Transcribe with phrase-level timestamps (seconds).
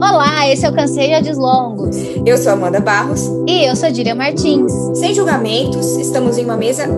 [0.00, 1.94] Olá, esse é o Canseja Longos.
[2.24, 3.20] Eu sou Amanda Barros.
[3.46, 4.72] E eu sou Díria Martins.
[4.94, 6.84] Sem julgamentos, estamos em uma mesa.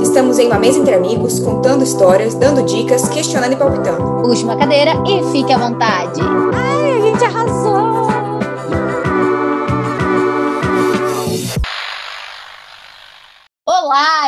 [0.00, 4.22] estamos em uma mesa entre amigos, contando histórias, dando dicas, questionando e palpitando.
[4.22, 6.20] Puxe uma cadeira e fique à vontade.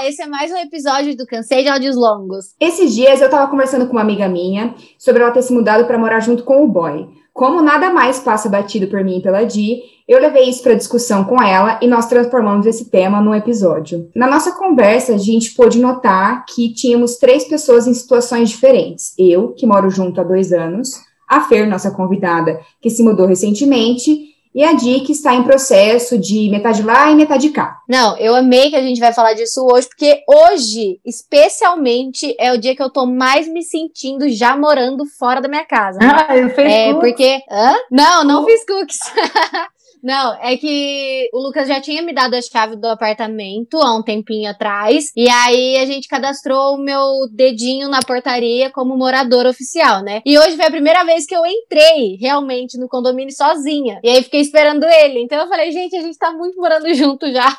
[0.07, 2.55] Esse é mais um episódio do Cansei de Áudios Longos.
[2.61, 5.99] Esses dias eu tava conversando com uma amiga minha sobre ela ter se mudado para
[5.99, 7.09] morar junto com o boy.
[7.33, 11.25] Como nada mais passa batido por mim e pela Di, eu levei isso para discussão
[11.25, 14.11] com ela e nós transformamos esse tema num episódio.
[14.15, 19.15] Na nossa conversa, a gente pôde notar que tínhamos três pessoas em situações diferentes.
[19.19, 20.91] Eu, que moro junto há dois anos,
[21.27, 26.17] a Fer, nossa convidada, que se mudou recentemente, e a Di, que está em processo
[26.19, 27.79] de metade lá e metade cá.
[27.89, 32.59] Não, eu amei que a gente vai falar disso hoje, porque hoje, especialmente, é o
[32.59, 35.99] dia que eu tô mais me sentindo já morando fora da minha casa.
[35.99, 36.07] Né?
[36.29, 37.01] Ah, eu fiz É, cookies.
[37.11, 37.39] porque.
[37.51, 37.75] Hã?
[37.91, 38.99] Não, não fiz cookies.
[40.05, 44.03] Não, é que o Lucas já tinha me dado a chave do apartamento há um
[44.03, 45.11] tempinho atrás.
[45.17, 50.21] E aí a gente cadastrou o meu dedinho na portaria como morador oficial, né?
[50.27, 53.99] E hoje foi a primeira vez que eu entrei realmente no condomínio sozinha.
[54.05, 55.21] E aí fiquei esperando ele.
[55.21, 57.57] Então eu falei, gente, a gente tá muito morando junto já.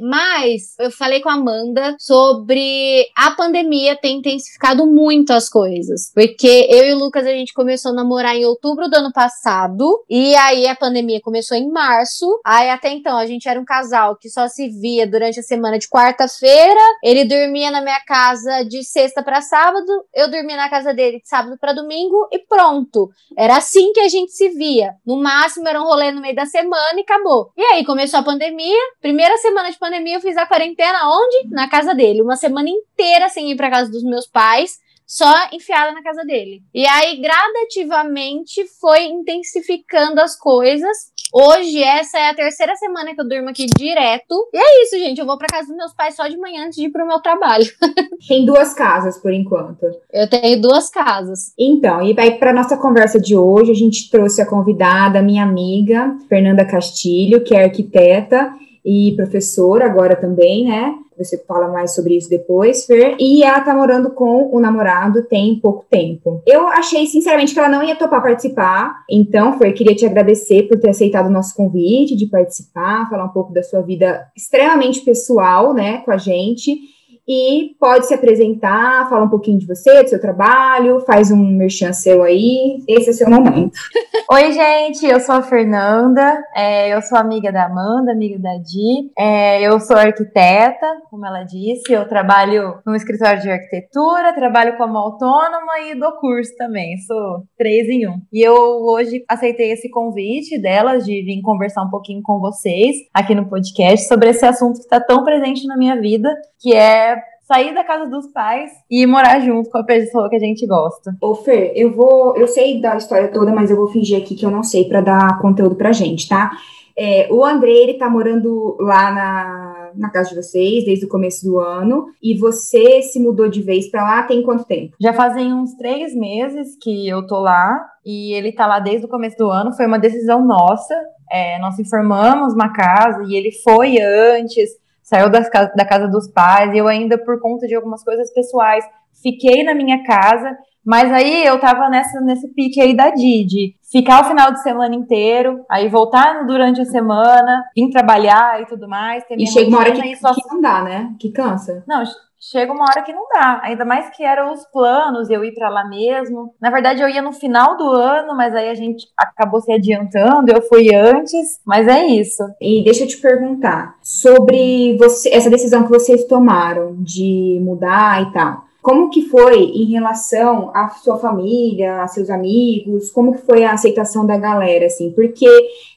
[0.00, 6.10] Mas eu falei com a Amanda sobre a pandemia ter intensificado muito as coisas.
[6.14, 10.04] Porque eu e o Lucas a gente começou a namorar em outubro do ano passado.
[10.08, 12.40] E aí a pandemia começou em março.
[12.44, 15.78] Aí até então a gente era um casal que só se via durante a semana
[15.78, 16.80] de quarta-feira.
[17.02, 21.28] Ele dormia na minha casa de sexta para sábado, eu dormia na casa dele de
[21.28, 23.10] sábado para domingo e pronto.
[23.36, 24.94] Era assim que a gente se via.
[25.04, 27.50] No máximo era um rolê no meio da semana e acabou.
[27.56, 28.78] E aí começou a pandemia.
[29.00, 31.48] Primeira semana de pandemia eu fiz a quarentena onde?
[31.50, 32.22] Na casa dele.
[32.22, 36.62] Uma semana inteira sem ir para casa dos meus pais só enfiada na casa dele.
[36.74, 41.14] E aí, gradativamente, foi intensificando as coisas.
[41.32, 44.48] Hoje, essa é a terceira semana que eu durmo aqui direto.
[44.52, 45.20] E é isso, gente.
[45.20, 47.20] Eu vou pra casa dos meus pais só de manhã antes de ir pro meu
[47.20, 47.66] trabalho.
[48.26, 49.86] Tem duas casas, por enquanto.
[50.12, 51.52] Eu tenho duas casas.
[51.58, 56.16] Então, e vai pra nossa conversa de hoje, a gente trouxe a convidada, minha amiga,
[56.28, 58.52] Fernanda Castilho, que é arquiteta
[58.86, 60.94] e professora agora também, né?
[61.18, 63.16] Você fala mais sobre isso depois, Fer.
[63.18, 66.42] E ela tá morando com o namorado tem pouco tempo.
[66.46, 69.02] Eu achei, sinceramente, que ela não ia topar participar.
[69.10, 73.32] Então, Fer, queria te agradecer por ter aceitado o nosso convite de participar, falar um
[73.32, 76.95] pouco da sua vida extremamente pessoal, né, com a gente
[77.28, 81.92] e pode se apresentar, fala um pouquinho de você, do seu trabalho, faz um merchan
[81.92, 82.82] seu aí.
[82.88, 83.72] Esse é o seu momento.
[84.30, 89.10] Oi, gente, eu sou a Fernanda, é, eu sou amiga da Amanda, amiga da Di,
[89.18, 94.96] é, eu sou arquiteta, como ela disse, eu trabalho no escritório de arquitetura, trabalho como
[94.96, 98.20] autônoma e dou curso também, sou três em um.
[98.32, 103.34] E eu hoje aceitei esse convite delas de vir conversar um pouquinho com vocês aqui
[103.34, 107.15] no podcast sobre esse assunto que está tão presente na minha vida, que é
[107.46, 111.16] sair da casa dos pais e morar junto com a pessoa que a gente gosta.
[111.20, 114.44] Ô Fer, eu vou, eu sei da história toda, mas eu vou fingir aqui que
[114.44, 116.50] eu não sei para dar conteúdo pra gente, tá?
[116.98, 121.44] É, o André, ele tá morando lá na, na casa de vocês desde o começo
[121.44, 124.96] do ano e você se mudou de vez para lá tem quanto tempo?
[124.98, 129.10] Já fazem uns três meses que eu tô lá e ele tá lá desde o
[129.10, 129.74] começo do ano.
[129.74, 130.94] Foi uma decisão nossa.
[131.30, 134.70] É, nós informamos uma casa e ele foi antes
[135.06, 138.84] saiu das, da casa dos pais, e eu ainda, por conta de algumas coisas pessoais,
[139.22, 144.22] fiquei na minha casa, mas aí eu tava nessa, nesse pique aí da Didi, ficar
[144.22, 149.22] o final de semana inteiro, aí voltar durante a semana, vir trabalhar e tudo mais.
[149.30, 150.34] e chega uma hora que, só...
[150.34, 151.14] que não dá, né?
[151.20, 151.84] Que cansa.
[151.86, 152.02] Não,
[152.40, 153.60] chega uma hora que não dá.
[153.62, 156.54] Ainda mais que eram os planos, eu ir para lá mesmo.
[156.60, 160.52] Na verdade, eu ia no final do ano, mas aí a gente acabou se adiantando,
[160.52, 162.42] eu fui antes, mas é isso.
[162.60, 168.32] E deixa eu te perguntar sobre você, essa decisão que vocês tomaram de mudar e
[168.32, 168.66] tal.
[168.86, 173.10] Como que foi em relação à sua família, a seus amigos?
[173.10, 175.10] Como que foi a aceitação da galera, assim?
[175.10, 175.48] Porque,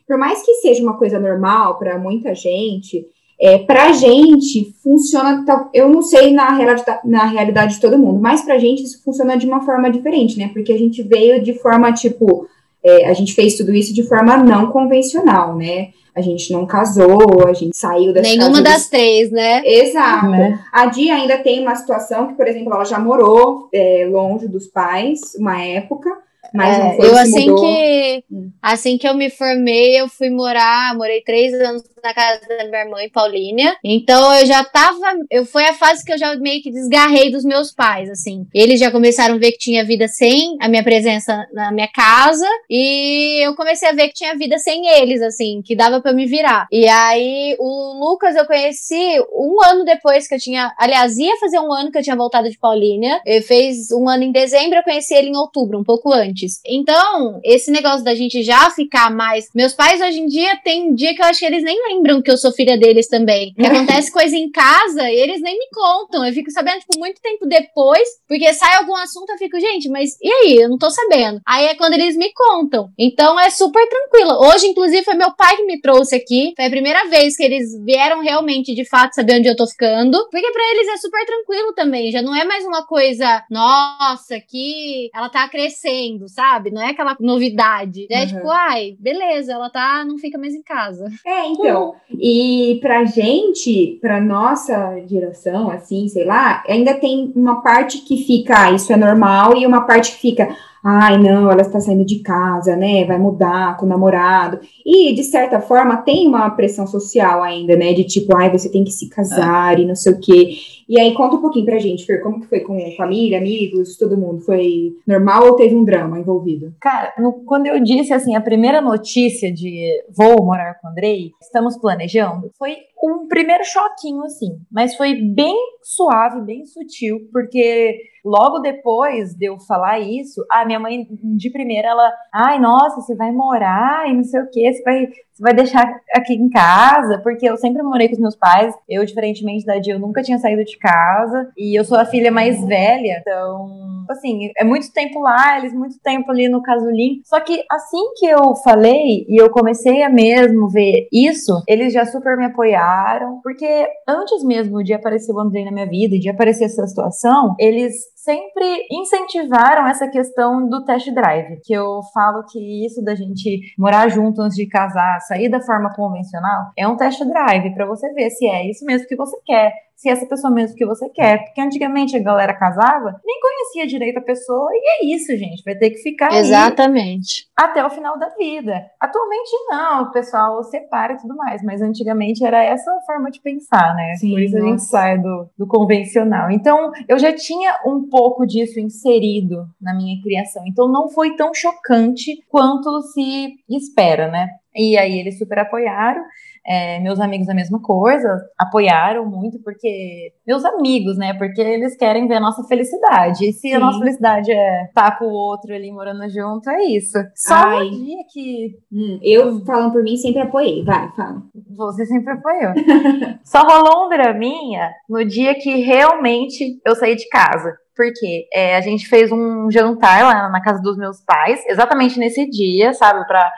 [0.07, 3.05] por mais que seja uma coisa normal para muita gente,
[3.41, 8.19] é, para a gente, funciona, eu não sei na realidade, na realidade de todo mundo,
[8.19, 10.49] mas para a gente isso funciona de uma forma diferente, né?
[10.51, 12.47] Porque a gente veio de forma, tipo,
[12.83, 15.89] é, a gente fez tudo isso de forma não convencional, né?
[16.13, 19.61] A gente não casou, a gente saiu das Nenhuma das três, né?
[19.65, 20.27] Exato.
[20.27, 20.59] Né?
[20.73, 24.67] A Dia ainda tem uma situação que, por exemplo, ela já morou é, longe dos
[24.67, 26.09] pais uma época,
[26.53, 27.63] mas é, eu assim mudou.
[27.63, 28.23] que
[28.61, 32.85] assim que eu me formei, eu fui morar, morei três anos na casa da minha
[32.85, 33.75] mãe, Paulínia.
[33.83, 34.99] Então eu já tava.
[35.29, 38.45] Eu, foi a fase que eu já meio que desgarrei dos meus pais, assim.
[38.53, 42.47] Eles já começaram a ver que tinha vida sem a minha presença na minha casa.
[42.69, 46.25] E eu comecei a ver que tinha vida sem eles, assim, que dava para me
[46.25, 46.67] virar.
[46.71, 50.73] E aí o Lucas eu conheci um ano depois que eu tinha.
[50.77, 53.21] Aliás, ia fazer um ano que eu tinha voltado de Paulínia.
[53.25, 56.59] Ele fez um ano em dezembro, eu conheci ele em outubro, um pouco antes.
[56.65, 59.49] Então, esse negócio da gente já ficar mais.
[59.53, 62.31] Meus pais hoje em dia tem dia que eu acho que eles nem lembram que
[62.31, 63.53] eu sou filha deles também.
[63.53, 66.25] Que acontece coisa em casa e eles nem me contam.
[66.25, 70.17] Eu fico sabendo, tipo, muito tempo depois, porque sai algum assunto, eu fico, gente, mas
[70.21, 70.55] e aí?
[70.55, 71.41] Eu não tô sabendo.
[71.45, 72.89] Aí é quando eles me contam.
[72.97, 74.39] Então é super tranquilo.
[74.47, 76.53] Hoje, inclusive, foi meu pai que me trouxe aqui.
[76.55, 80.17] Foi a primeira vez que eles vieram realmente, de fato, saber onde eu tô ficando.
[80.29, 82.11] Porque para eles é super tranquilo também.
[82.11, 86.71] Já não é mais uma coisa, nossa, que ela tá crescendo, sabe?
[86.71, 88.07] Não é aquela novidade.
[88.09, 88.27] Já é uhum.
[88.27, 91.07] tipo, ai, beleza, ela tá, não fica mais em casa.
[91.25, 91.78] É, então.
[92.11, 98.65] E pra gente, pra nossa geração, assim, sei lá, ainda tem uma parte que fica,
[98.65, 100.49] ah, isso é normal, e uma parte que fica,
[100.83, 103.05] ai, não, ela está saindo de casa, né?
[103.05, 104.59] Vai mudar com o namorado.
[104.85, 107.93] E, de certa forma, tem uma pressão social ainda, né?
[107.93, 109.81] De tipo, ai, você tem que se casar é.
[109.81, 110.55] e não sei o quê.
[110.87, 114.17] E aí, conta um pouquinho pra gente, Fer, como que foi com família, amigos, todo
[114.17, 114.41] mundo?
[114.41, 116.73] Foi normal ou teve um drama envolvido?
[116.79, 121.31] Cara, no, quando eu disse, assim, a primeira notícia de vou morar com o Andrei,
[121.41, 124.57] estamos planejando, foi um primeiro choquinho, assim.
[124.71, 130.79] Mas foi bem suave, bem sutil, porque logo depois de eu falar isso, a minha
[130.79, 131.07] mãe,
[131.37, 135.07] de primeira, ela, ai, nossa, você vai morar e não sei o quê, você vai,
[135.39, 139.05] você vai deixar aqui em casa, porque eu sempre morei com os meus pais, eu,
[139.05, 142.61] diferentemente da Dia, eu nunca tinha saído de casa, e eu sou a filha mais
[142.65, 147.63] velha, então, assim, é muito tempo lá, eles muito tempo ali no Casulim, só que
[147.71, 152.45] assim que eu falei, e eu comecei a mesmo ver isso, eles já super me
[152.45, 156.85] apoiaram, porque antes mesmo de aparecer o Andrei na minha vida, e de aparecer essa
[156.85, 163.15] situação, eles sempre incentivaram essa questão do test drive, que eu falo que isso da
[163.15, 167.85] gente morar junto antes de casar, sair da forma convencional, é um test drive para
[167.85, 171.09] você ver se é isso mesmo que você quer, se essa pessoa mesmo que você
[171.09, 171.43] quer.
[171.43, 175.61] Porque antigamente a galera casava, nem conhecia direito a pessoa, e é isso, gente.
[175.61, 177.49] Vai ter que ficar Exatamente.
[177.53, 178.81] até o final da vida.
[178.97, 183.41] Atualmente não, o pessoal separa e tudo mais, mas antigamente era essa a forma de
[183.41, 184.15] pensar, né?
[184.15, 184.65] Sim, Por isso nossa.
[184.65, 186.49] a gente sai do, do convencional.
[186.49, 190.63] Então, eu já tinha um pouco disso inserido na minha criação.
[190.65, 194.47] Então, não foi tão chocante quanto se espera, né?
[194.73, 196.23] E aí eles super apoiaram.
[196.69, 200.31] É, meus amigos a mesma coisa, apoiaram muito, porque.
[200.45, 201.33] Meus amigos, né?
[201.33, 203.49] Porque eles querem ver a nossa felicidade.
[203.49, 203.73] E se Sim.
[203.73, 207.17] a nossa felicidade é estar tá com o outro ali morando junto, é isso.
[207.35, 207.87] Só Ai.
[207.87, 208.77] um dia que.
[208.91, 210.83] Hum, eu, falando por mim, sempre apoiei.
[210.83, 211.41] Vai, fala.
[211.75, 212.73] Você sempre apoiou.
[213.43, 218.81] Só rolou um draminha no dia que realmente eu saí de casa porque é, a
[218.81, 223.51] gente fez um jantar lá na casa dos meus pais, exatamente nesse dia, sabe, para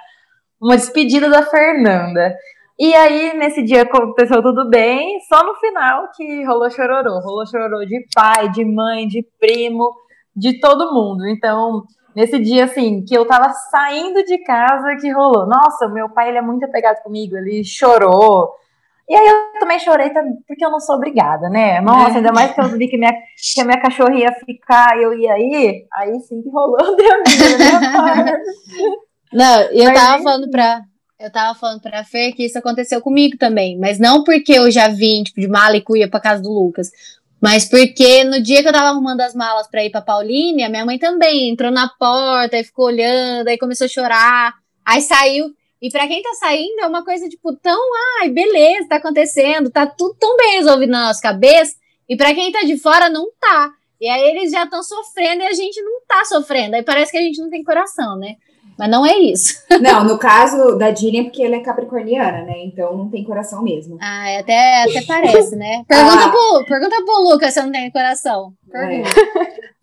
[0.60, 2.36] uma despedida da Fernanda.
[2.84, 7.20] E aí, nesse dia aconteceu tudo bem, só no final que rolou chororô.
[7.20, 9.94] Rolou chororô de pai, de mãe, de primo,
[10.36, 11.28] de todo mundo.
[11.28, 11.84] Então,
[12.16, 15.46] nesse dia, assim, que eu tava saindo de casa, que rolou.
[15.46, 18.50] Nossa, meu pai, ele é muito apegado comigo, ele chorou.
[19.08, 20.10] E aí eu também chorei
[20.48, 21.80] porque eu não sou obrigada, né?
[21.82, 22.18] Nossa, é.
[22.18, 25.14] ainda mais que eu vi que, minha, que a minha cachorra ia ficar e eu
[25.14, 25.86] ia ir.
[25.94, 28.42] Aí sim que rolou o né?
[29.32, 30.82] Não, eu Mas, tava falando pra,
[31.22, 34.88] eu tava falando pra Fer que isso aconteceu comigo também, mas não porque eu já
[34.88, 36.92] vim, tipo, de mala e cuia pra casa do Lucas,
[37.40, 40.70] mas porque no dia que eu tava arrumando as malas pra ir pra Pauline, a
[40.70, 44.54] minha mãe também entrou na porta e ficou olhando, aí começou a chorar,
[44.86, 45.54] aí saiu.
[45.82, 47.80] E para quem tá saindo é uma coisa tipo tão,
[48.20, 51.76] ai, beleza, tá acontecendo, tá tudo tão bem resolvido na nossa cabeça,
[52.08, 53.72] e para quem tá de fora não tá.
[54.00, 56.76] E aí eles já estão sofrendo e a gente não tá sofrendo.
[56.76, 58.36] Aí parece que a gente não tem coração, né?
[58.82, 59.62] Mas não é isso.
[59.80, 62.66] Não, no caso da Dillian, porque ela é capricorniana, né?
[62.66, 64.00] Então não tem coração mesmo.
[64.02, 65.84] Ah, é até, até parece, né?
[65.88, 66.30] Pergunta, ah.
[66.30, 68.54] pro, pergunta pro Lucas se não tem coração.
[68.74, 69.04] É.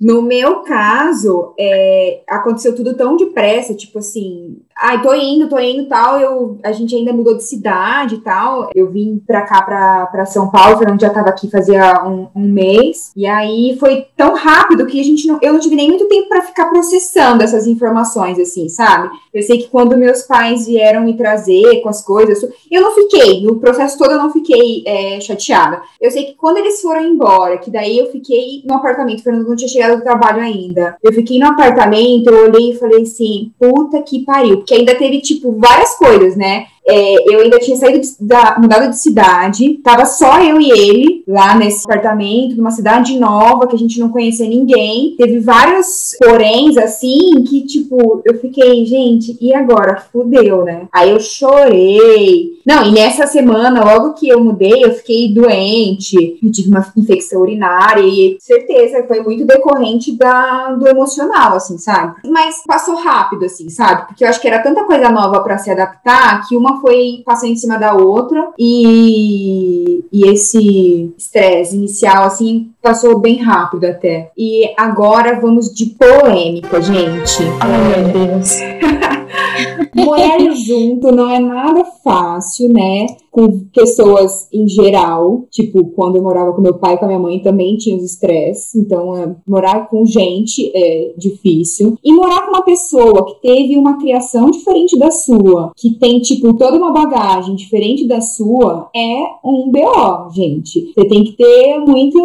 [0.00, 5.86] No meu caso, é, aconteceu tudo tão depressa, tipo assim, ai, tô indo, tô indo
[5.86, 6.20] tal.
[6.20, 8.70] Eu, a gente ainda mudou de cidade e tal.
[8.74, 12.48] Eu vim pra cá, pra, pra São Paulo, Fernando já tava aqui fazia um, um,
[12.48, 13.10] mês.
[13.16, 16.28] E aí foi tão rápido que a gente não, eu não tive nem muito tempo
[16.28, 19.10] para ficar processando essas informações, assim, sabe?
[19.34, 23.42] Eu sei que quando meus pais vieram me trazer com as coisas, eu não fiquei,
[23.42, 25.82] no processo todo eu não fiquei é, chateada.
[26.00, 29.56] Eu sei que quando eles foram embora, que daí eu fiquei no apartamento, Fernando não
[29.56, 30.96] tinha chegado do trabalho ainda.
[31.02, 34.62] Eu fiquei no apartamento, eu olhei e falei assim, puta que pariu.
[34.68, 36.66] Porque ainda teve, tipo, várias coisas, né?
[36.88, 41.54] É, eu ainda tinha saído da, mudado de cidade, tava só eu e ele lá
[41.54, 45.14] nesse apartamento, numa cidade nova que a gente não conhecia ninguém.
[45.18, 50.02] Teve vários poréns assim que, tipo, eu fiquei, gente, e agora?
[50.10, 50.88] Fudeu, né?
[50.90, 52.58] Aí eu chorei.
[52.64, 57.42] Não, e nessa semana, logo que eu mudei, eu fiquei doente, eu tive uma infecção
[57.42, 62.16] urinária e certeza foi muito decorrente da, do emocional, assim, sabe?
[62.26, 64.06] Mas passou rápido, assim, sabe?
[64.06, 67.52] Porque eu acho que era tanta coisa nova para se adaptar que uma foi passando
[67.52, 74.30] em cima da outra e, e esse estresse inicial, assim, passou bem rápido até.
[74.36, 77.42] E agora vamos de polêmica, gente.
[77.60, 78.56] Ai, meu Deus.
[79.94, 83.06] Morar junto não é nada fácil, né?
[83.38, 85.46] Com pessoas em geral.
[85.48, 88.02] Tipo, quando eu morava com meu pai e com a minha mãe, também tinha os
[88.02, 88.74] estresses.
[88.74, 91.96] Então, é, morar com gente é difícil.
[92.02, 96.52] E morar com uma pessoa que teve uma criação diferente da sua, que tem, tipo,
[96.54, 100.92] toda uma bagagem diferente da sua, é um BO, gente.
[100.92, 102.18] Você tem que ter muita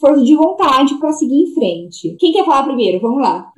[0.00, 2.16] força de vontade para seguir em frente.
[2.20, 3.00] Quem quer falar primeiro?
[3.00, 3.50] Vamos lá.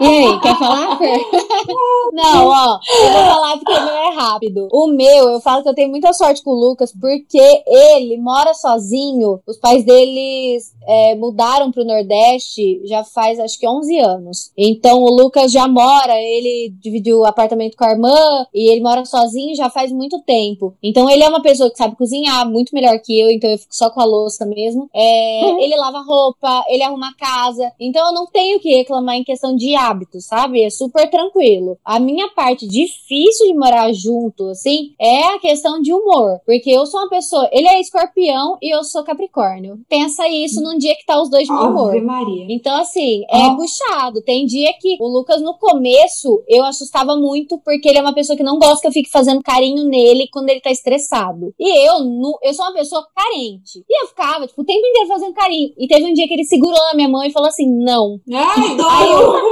[0.00, 0.98] E aí, quer falar?
[2.12, 4.68] Não, ó, eu vou falar porque não é rápido.
[4.72, 8.54] O meu, eu falo que eu tenho muita sorte com o Lucas, porque ele mora
[8.54, 9.40] sozinho.
[9.46, 14.52] Os pais deles é, mudaram pro Nordeste já faz acho que 11 anos.
[14.56, 19.04] Então o Lucas já mora, ele dividiu o apartamento com a irmã e ele mora
[19.04, 20.74] sozinho já faz muito tempo.
[20.82, 23.74] Então ele é uma pessoa que sabe cozinhar muito melhor que eu, então eu fico
[23.74, 24.88] só com a louça mesmo.
[24.94, 25.60] É, uhum.
[25.60, 27.70] Ele lava roupa, ele arruma casa.
[27.78, 30.62] Então eu não tenho que reclamar em questão de hábitos, sabe?
[30.62, 31.76] É super tranquilo.
[31.84, 36.40] A minha parte difícil de morar junto, assim, é a questão de humor.
[36.44, 39.78] Porque eu sou uma pessoa, ele é escorpião e eu sou capricórnio.
[39.88, 42.00] Pensa isso num dia que tá os dois de humor.
[42.02, 42.46] Maria.
[42.48, 43.56] Então, assim, é oh.
[43.56, 44.22] puxado.
[44.22, 48.36] Tem dia que o Lucas, no começo, eu assustava muito porque ele é uma pessoa
[48.36, 51.54] que não gosta que eu fique fazendo carinho nele quando ele tá estressado.
[51.58, 53.84] E eu, no, eu sou uma pessoa carente.
[53.88, 55.72] E eu ficava, tipo, o tempo inteiro fazendo carinho.
[55.76, 58.20] E teve um dia que ele segurou na minha mão e falou assim: não.
[58.32, 59.42] Ai, dói!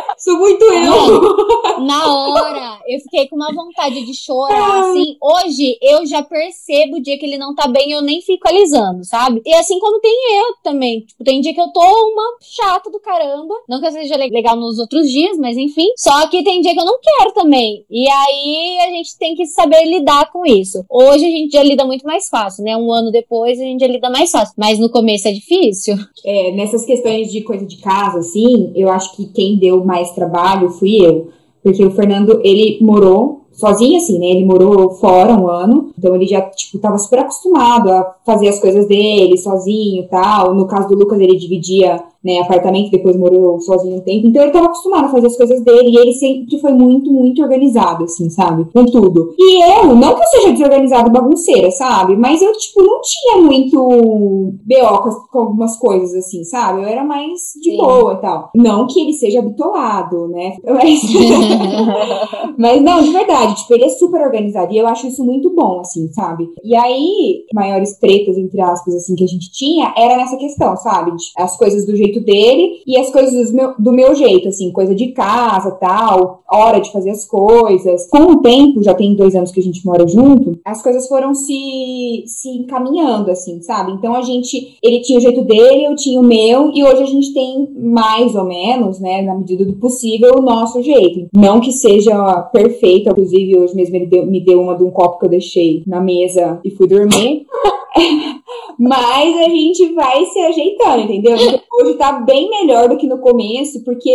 [0.23, 1.81] Sou muito eu!
[1.83, 5.17] Na hora, eu fiquei com uma vontade de chorar, assim.
[5.19, 9.03] Hoje, eu já percebo o dia que ele não tá bem, eu nem fico alisando,
[9.03, 9.41] sabe?
[9.43, 11.01] E assim como tem eu também.
[11.01, 13.55] Tipo, tem dia que eu tô uma chata do caramba.
[13.67, 15.87] Não que eu seja legal nos outros dias, mas enfim.
[15.97, 17.83] Só que tem dia que eu não quero também.
[17.89, 20.85] E aí, a gente tem que saber lidar com isso.
[20.87, 22.77] Hoje, a gente já lida muito mais fácil, né?
[22.77, 24.53] Um ano depois, a gente já lida mais fácil.
[24.55, 25.95] Mas no começo é difícil.
[26.23, 30.69] É, nessas questões de coisa de casa, assim, eu acho que quem deu mais trabalho
[30.69, 31.29] fui eu.
[31.63, 34.27] Porque o Fernando, ele morou sozinho, assim, né?
[34.27, 38.59] Ele morou fora um ano, então ele já, tipo, tava super acostumado a fazer as
[38.59, 40.55] coisas dele sozinho e tal.
[40.55, 44.27] No caso do Lucas, ele dividia né, apartamento, depois morou sozinho um tempo.
[44.27, 47.41] Então ele estava acostumado a fazer as coisas dele e ele sempre foi muito, muito
[47.41, 48.65] organizado, assim, sabe?
[48.71, 49.33] Com tudo.
[49.37, 52.15] E eu, não que eu seja desorganizada bagunceira, sabe?
[52.15, 56.83] Mas eu, tipo, não tinha muito BO com algumas coisas, assim, sabe?
[56.83, 57.77] Eu era mais de Sim.
[57.77, 58.51] boa e tal.
[58.55, 60.57] Não que ele seja habitolado, né?
[60.63, 61.01] Mas...
[62.57, 65.79] Mas não, de verdade, tipo, ele é super organizado e eu acho isso muito bom,
[65.79, 66.47] assim, sabe?
[66.63, 71.11] E aí, maiores tretas, entre aspas, assim, que a gente tinha, era nessa questão, sabe?
[71.37, 74.71] As coisas do jeito jeito dele e as coisas do meu, do meu jeito, assim,
[74.71, 78.07] coisa de casa, tal, hora de fazer as coisas.
[78.09, 81.33] Com o tempo, já tem dois anos que a gente mora junto, as coisas foram
[81.33, 83.93] se, se encaminhando, assim, sabe?
[83.93, 87.07] Então a gente, ele tinha o jeito dele, eu tinha o meu, e hoje a
[87.07, 91.27] gente tem mais ou menos, né, na medida do possível, o nosso jeito.
[91.33, 95.19] Não que seja perfeito, inclusive hoje mesmo ele deu, me deu uma de um copo
[95.19, 97.45] que eu deixei na mesa e fui dormir.
[98.81, 101.37] Mas a gente vai se ajeitando, entendeu?
[101.71, 104.09] Hoje tá bem melhor do que no começo, porque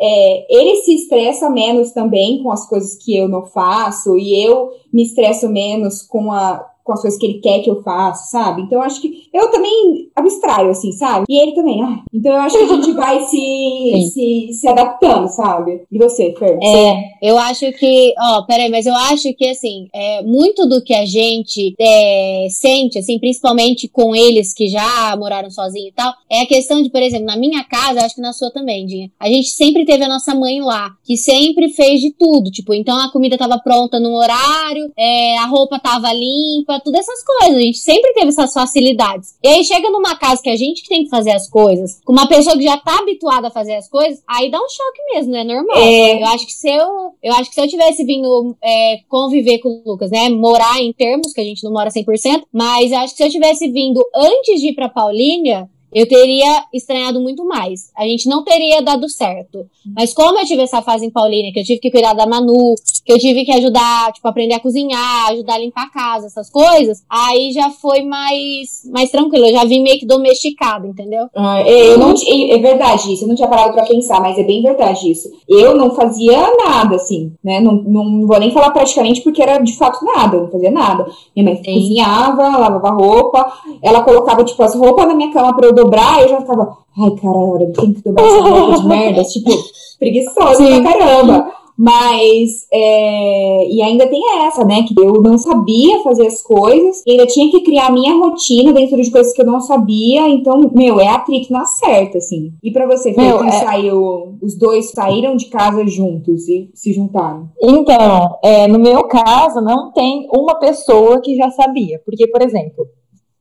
[0.00, 4.70] é, ele se estressa menos também com as coisas que eu não faço, e eu
[4.92, 8.62] me estresso menos com a, com as coisas que ele quer que eu faça, sabe?
[8.62, 11.24] Então eu acho que eu também abstraio, assim, sabe?
[11.28, 11.82] E ele também.
[11.82, 15.82] Ah, então eu acho que a gente vai se, se, se adaptando, sabe?
[15.90, 16.58] E você, Fer?
[16.62, 20.94] É, eu acho que, ó, peraí, mas eu acho que, assim, é, muito do que
[20.94, 26.42] a gente é, sente, assim, principalmente com eles que já moraram sozinhos e tal, é
[26.42, 29.28] a questão de, por exemplo, na minha casa, acho que na sua também, Dinha, a
[29.28, 33.10] gente sempre teve a nossa mãe lá, que sempre fez de tudo, tipo, então a
[33.10, 37.56] comida tava pronta no horário, é, a roupa tava limpa, limpa, todas essas coisas.
[37.56, 39.36] A gente sempre teve essas facilidades.
[39.42, 42.12] E aí chega numa casa que a gente que tem que fazer as coisas, com
[42.12, 45.36] uma pessoa que já tá habituada a fazer as coisas, aí dá um choque mesmo,
[45.36, 45.76] é normal.
[45.76, 46.22] É.
[46.22, 49.68] Eu acho que se eu, eu acho que se eu tivesse vindo é, conviver com
[49.68, 53.14] o Lucas, né, morar em termos, que a gente não mora 100%, mas eu acho
[53.14, 57.90] que se eu tivesse vindo antes de ir pra Paulínia, eu teria estranhado muito mais.
[57.96, 59.66] A gente não teria dado certo.
[59.94, 62.74] Mas como eu tive essa fase em Paulínia, que eu tive que cuidar da Manu,
[63.04, 66.48] que eu tive que ajudar, tipo, aprender a cozinhar, ajudar a limpar a casa, essas
[66.48, 69.46] coisas, aí já foi mais, mais tranquilo.
[69.46, 71.26] Eu já vim meio que domesticado, entendeu?
[71.34, 74.44] Ah, é, eu não, é verdade isso, eu não tinha parado pra pensar, mas é
[74.44, 75.28] bem verdade isso.
[75.48, 77.60] Eu não fazia nada, assim, né?
[77.60, 81.06] Não, não vou nem falar praticamente porque era de fato nada, eu não fazia nada.
[81.34, 81.74] Minha mãe Sim.
[81.74, 86.28] cozinhava, lavava roupa, ela colocava, tipo, as roupas na minha cama pra eu dobrar, eu
[86.28, 89.50] já ficava, ai, caralho, eu tenho que dobrar essa roupa de merda, tipo,
[89.98, 90.82] preguiçosa Sim.
[90.82, 91.62] pra caramba.
[91.76, 94.84] Mas, é, e ainda tem essa, né?
[94.86, 98.72] Que eu não sabia fazer as coisas, e ainda tinha que criar a minha rotina
[98.72, 100.28] dentro de coisas que eu não sabia.
[100.28, 102.52] Então, meu, é atrito na certa, assim.
[102.62, 103.50] E para você, Fê, que é...
[103.50, 107.48] saiu, os dois saíram de casa juntos e se juntaram?
[107.60, 112.00] Então, é, no meu caso, não tem uma pessoa que já sabia.
[112.04, 112.86] Porque, por exemplo,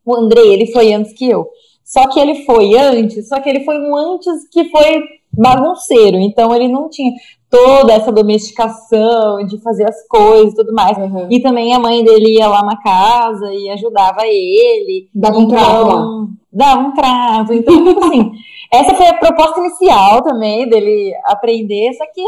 [0.05, 1.47] o André, ele foi antes que eu.
[1.91, 6.55] Só que ele foi antes, só que ele foi um antes que foi bagunceiro, então
[6.55, 7.11] ele não tinha
[7.49, 10.97] toda essa domesticação de fazer as coisas e tudo mais.
[10.97, 11.27] Uhum.
[11.29, 15.09] E também a mãe dele ia lá na casa e ajudava ele.
[15.13, 17.51] Dava um então, Dava um trato.
[17.51, 18.31] Então, assim,
[18.71, 22.23] essa foi a proposta inicial também dele aprender, só que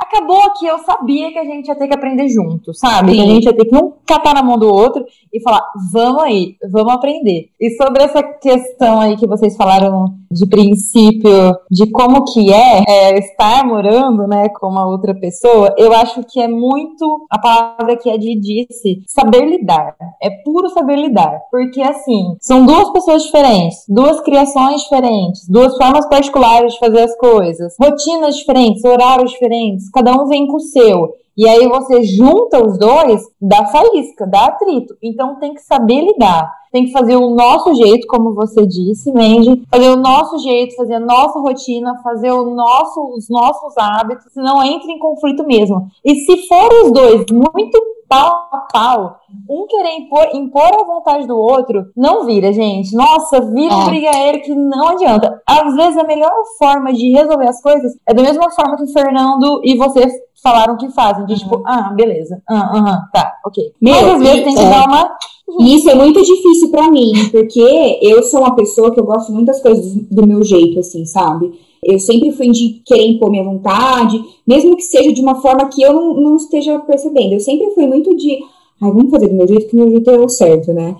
[0.00, 3.12] acabou que eu sabia que a gente ia ter que aprender junto, sabe?
[3.12, 6.22] Que a gente ia ter que um catar na mão do outro e falar, vamos
[6.22, 7.50] aí, vamos aprender.
[7.60, 13.18] E sobre essa questão aí que vocês falaram de princípio, de como que é, é
[13.18, 18.08] estar morando, né, com uma outra pessoa, eu acho que é muito a palavra que
[18.08, 19.96] a Di disse, saber lidar.
[20.22, 21.40] É puro saber lidar.
[21.50, 27.16] Porque, assim, são duas pessoas diferentes, duas criações diferentes, duas formas particulares de fazer as
[27.16, 31.14] coisas, rotinas diferentes, horários diferentes, cada um vem com o seu.
[31.36, 34.94] E aí você junta os dois, dá faísca, dá atrito.
[35.02, 36.52] Então tem que saber lidar.
[36.70, 39.62] Tem que fazer o nosso jeito, como você disse, Mandy.
[39.70, 44.62] Fazer o nosso jeito, fazer a nossa rotina, fazer o nosso, os nossos hábitos, senão
[44.62, 45.88] entra em conflito mesmo.
[46.04, 47.80] E se for os dois muito
[48.10, 52.92] pau a pau, um querer impor, impor a vontade do outro, não vira, gente.
[52.92, 53.90] Nossa, vira um é.
[53.90, 55.40] brigadeiro que não adianta.
[55.46, 58.92] Às vezes a melhor forma de resolver as coisas é da mesma forma que o
[58.92, 60.08] Fernando e você
[60.42, 61.24] falaram que fazem.
[61.26, 62.42] De tipo, ah, beleza.
[62.48, 63.72] Ah, aham, tá, ok.
[63.80, 64.70] Meu, Mas às vezes tem que é.
[64.70, 65.16] dar uma.
[65.60, 69.32] E isso é muito difícil para mim, porque eu sou uma pessoa que eu gosto
[69.32, 71.52] muito das coisas do meu jeito, assim, sabe?
[71.84, 75.82] Eu sempre fui de querer impor minha vontade, mesmo que seja de uma forma que
[75.82, 77.32] eu não, não esteja percebendo.
[77.32, 78.38] Eu sempre fui muito de,
[78.80, 80.96] ai, vamos fazer do meu jeito, que o meu jeito é o certo, né?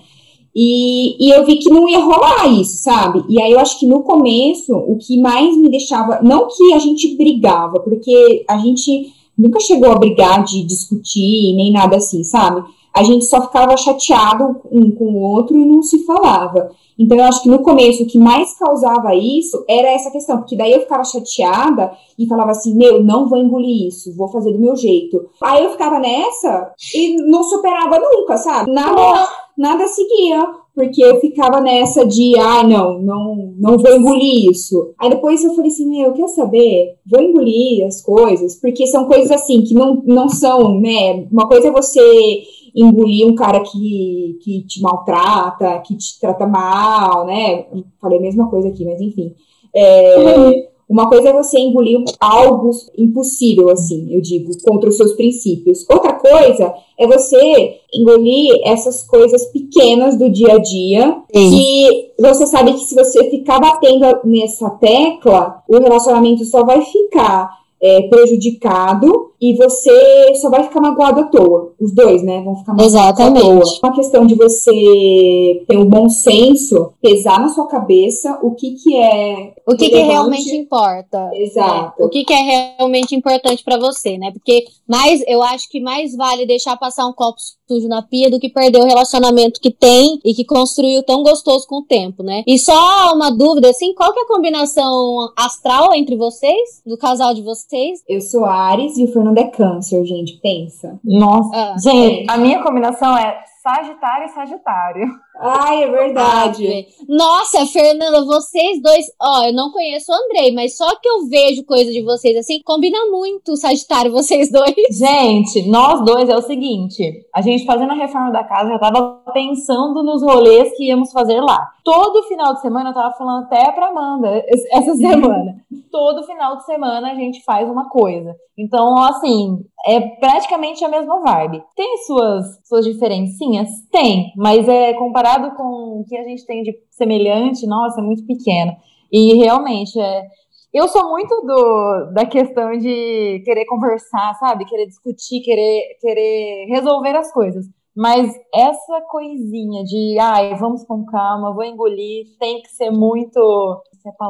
[0.55, 3.23] E, e eu vi que não ia rolar isso, sabe?
[3.29, 6.21] E aí eu acho que no começo, o que mais me deixava.
[6.21, 11.71] Não que a gente brigava, porque a gente nunca chegou a brigar de discutir, nem
[11.71, 12.63] nada assim, sabe?
[12.93, 16.71] A gente só ficava chateado um com o outro e não se falava.
[16.99, 20.55] Então, eu acho que no começo o que mais causava isso era essa questão, porque
[20.55, 24.59] daí eu ficava chateada e falava assim: meu, não vou engolir isso, vou fazer do
[24.59, 25.29] meu jeito.
[25.41, 28.71] Aí eu ficava nessa e não superava nunca, sabe?
[28.71, 29.27] Nada,
[29.57, 34.93] nada seguia, porque eu ficava nessa de: ah, não, não, não vou engolir isso.
[34.97, 36.95] Aí depois eu falei assim: meu, quer saber?
[37.05, 41.27] Vou engolir as coisas, porque são coisas assim que não, não são, né?
[41.31, 42.43] Uma coisa é você
[42.75, 47.65] engolir um cara que, que te maltrata, que te trata mal, né?
[47.99, 49.33] Falei a mesma coisa aqui, mas enfim.
[49.73, 50.70] É, uhum.
[50.91, 55.85] Uma coisa é você engolir algo impossível, assim, eu digo, contra os seus princípios.
[55.89, 61.49] Outra coisa é você engolir essas coisas pequenas do dia a dia, Sim.
[61.49, 67.49] que você sabe que se você ficar batendo nessa tecla, o relacionamento só vai ficar
[67.81, 71.73] é, prejudicado e você só vai ficar magoado à toa.
[71.79, 72.41] Os dois, né?
[72.41, 73.39] Vão ficar magoados Exatamente.
[73.39, 73.63] à toa.
[73.83, 78.71] É uma questão de você ter um bom senso, pesar na sua cabeça o que
[78.71, 81.31] que é o que, que realmente importa.
[81.33, 82.01] Exato.
[82.01, 84.31] É, o que, que é realmente importante para você, né?
[84.31, 88.39] Porque mais, eu acho que mais vale deixar passar um copo sujo na pia do
[88.39, 92.43] que perder o relacionamento que tem e que construiu tão gostoso com o tempo, né?
[92.45, 97.33] E só uma dúvida, assim, qual que é a combinação astral entre vocês, do casal
[97.33, 98.01] de vocês?
[98.07, 100.99] Eu sou Ares e o Fernando é Câncer, gente, pensa.
[101.03, 101.49] Nossa.
[101.53, 102.33] Ah, gente, é.
[102.33, 105.07] a minha combinação é Sagitário e Sagitário.
[105.41, 106.87] Ai, é verdade.
[107.09, 109.05] Nossa, Fernanda, vocês dois.
[109.19, 112.61] Ó, eu não conheço o Andrei, mas só que eu vejo coisa de vocês assim,
[112.63, 114.73] combina muito Sagitário, vocês dois.
[114.91, 119.21] Gente, nós dois é o seguinte: a gente fazendo a reforma da casa já tava
[119.33, 121.71] pensando nos rolês que íamos fazer lá.
[121.83, 125.55] Todo final de semana eu tava falando até pra Amanda essa semana.
[125.91, 128.35] todo final de semana a gente faz uma coisa.
[128.57, 131.63] Então, assim, é praticamente a mesma vibe.
[131.75, 133.69] Tem suas, suas diferencinhas?
[133.91, 138.25] Tem, mas é comparado com o que a gente tem de semelhante, nossa, é muito
[138.25, 138.73] pequeno.
[139.11, 140.27] E realmente, é,
[140.73, 144.65] eu sou muito do, da questão de querer conversar, sabe?
[144.65, 147.65] Querer discutir, querer, querer resolver as coisas.
[147.95, 153.37] Mas essa coisinha de, ai, vamos com calma, vou engolir, tem que ser muito.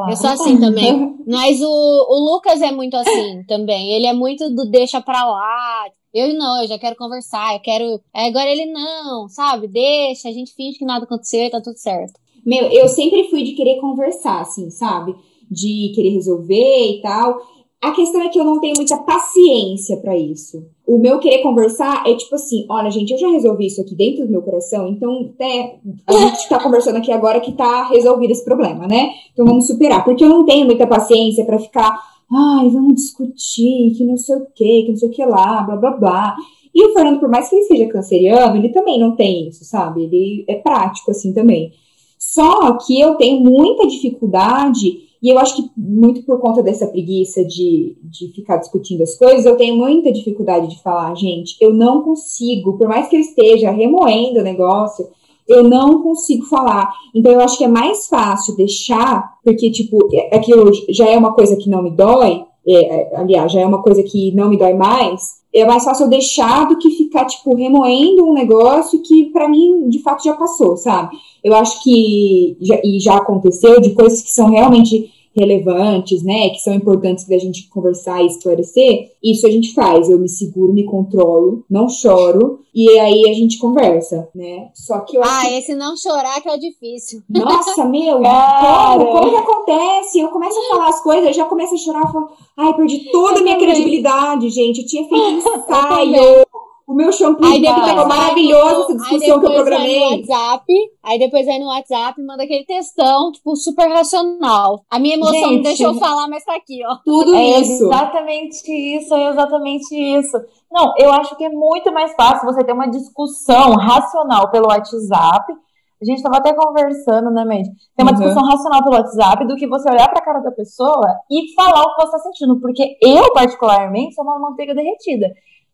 [0.09, 1.15] Eu sou assim também.
[1.27, 3.91] Mas o, o Lucas é muito assim também.
[3.91, 5.85] Ele é muito do deixa pra lá.
[6.13, 8.01] Eu não, eu já quero conversar, eu quero.
[8.13, 9.67] Agora ele não, sabe?
[9.67, 12.19] Deixa, a gente finge que nada aconteceu e tá tudo certo.
[12.45, 15.15] Meu, eu sempre fui de querer conversar, assim, sabe?
[15.49, 17.37] De querer resolver e tal.
[17.81, 20.63] A questão é que eu não tenho muita paciência para isso.
[20.85, 24.25] O meu querer conversar é tipo assim, olha, gente, eu já resolvi isso aqui dentro
[24.25, 28.45] do meu coração, então até a gente tá conversando aqui agora que tá resolvido esse
[28.45, 29.09] problema, né?
[29.33, 30.05] Então vamos superar.
[30.05, 31.97] Porque eu não tenho muita paciência para ficar,
[32.31, 35.75] ai, vamos discutir, que não sei o que, que não sei o que lá, blá
[35.75, 36.35] blá blá.
[36.73, 40.03] E o Fernando, por mais que ele seja canceriano, ele também não tem isso, sabe?
[40.03, 41.73] Ele é prático assim também.
[42.17, 47.45] Só que eu tenho muita dificuldade e eu acho que muito por conta dessa preguiça
[47.45, 52.01] de, de ficar discutindo as coisas, eu tenho muita dificuldade de falar, gente, eu não
[52.01, 55.07] consigo, por mais que eu esteja remoendo o negócio,
[55.47, 56.91] eu não consigo falar.
[57.13, 59.97] Então eu acho que é mais fácil deixar, porque, tipo,
[60.31, 63.65] aquilo é já é uma coisa que não me dói, é, é, aliás, já é
[63.65, 67.25] uma coisa que não me dói mais, é mais fácil eu deixar do que ficar,
[67.25, 71.17] tipo, remoendo um negócio que para mim, de fato, já passou, sabe?
[71.43, 76.59] Eu acho que, já, e já aconteceu, de coisas que são realmente relevantes, né, que
[76.59, 80.09] são importantes da gente conversar e esclarecer, isso a gente faz.
[80.09, 84.69] Eu me seguro, me controlo, não choro, e aí a gente conversa, né?
[84.73, 85.57] Só que eu Ah, que...
[85.57, 87.21] esse não chorar que é o difícil.
[87.29, 89.05] Nossa, meu, como?
[89.07, 90.19] Como que acontece?
[90.19, 93.11] Eu começo a falar as coisas, eu já começo a chorar, eu falo, ai, perdi
[93.11, 94.81] toda a minha credibilidade, gente.
[94.81, 96.45] Eu tinha feito um ensaio
[96.91, 99.99] o meu shampoo aí depois ficou maravilhoso essa discussão que eu programei.
[99.99, 100.73] Vai no WhatsApp,
[101.03, 104.83] aí depois vai no WhatsApp manda aquele textão, tipo, super racional.
[104.89, 106.97] A minha emoção Gente, não deixa eu falar, mas tá aqui, ó.
[107.05, 107.85] Tudo é isso.
[107.85, 110.37] exatamente isso, é exatamente isso.
[110.69, 115.53] Não, eu acho que é muito mais fácil você ter uma discussão racional pelo WhatsApp.
[116.01, 117.69] A gente estava até conversando, né, Mandy?
[117.95, 118.17] Ter uma uhum.
[118.17, 121.95] discussão racional pelo WhatsApp do que você olhar pra cara da pessoa e falar o
[121.95, 122.59] que você está sentindo.
[122.59, 125.27] Porque eu, particularmente, sou uma manteiga derretida.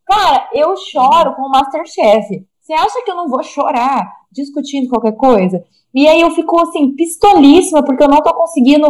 [0.07, 2.45] Cara, eu choro com o Masterchef.
[2.61, 5.63] Você acha que eu não vou chorar discutindo qualquer coisa?
[5.93, 8.87] E aí eu fico assim, pistolíssima, porque eu não tô conseguindo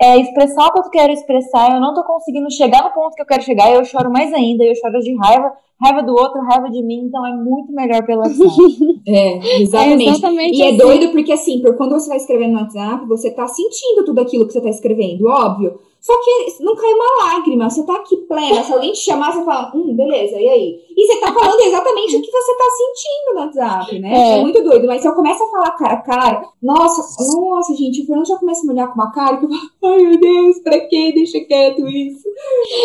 [0.00, 3.22] é, expressar o que eu quero expressar, eu não tô conseguindo chegar no ponto que
[3.22, 6.42] eu quero chegar, e eu choro mais ainda, eu choro de raiva, raiva do outro,
[6.42, 9.02] raiva de mim, então é muito melhor pelo WhatsApp.
[9.06, 10.06] é, exatamente.
[10.06, 10.74] É exatamente e é assim.
[10.74, 14.20] é doido porque assim, por quando você vai escrevendo no WhatsApp, você tá sentindo tudo
[14.20, 15.78] aquilo que você tá escrevendo, óbvio.
[16.04, 18.62] Só que não cai uma lágrima, você tá aqui plena.
[18.62, 20.78] Se alguém te chamar, você fala, hum, beleza, e aí?
[20.94, 24.14] E você tá falando exatamente o que você tá sentindo no WhatsApp, né?
[24.14, 24.38] É.
[24.38, 24.42] é.
[24.42, 24.86] muito doido.
[24.86, 28.36] Mas se eu começo a falar cara a cara, nossa, nossa, gente, o Fernando já
[28.36, 31.14] começa a me olhar com uma cara que eu falo, ai meu Deus, pra que
[31.14, 32.28] deixa quieto isso?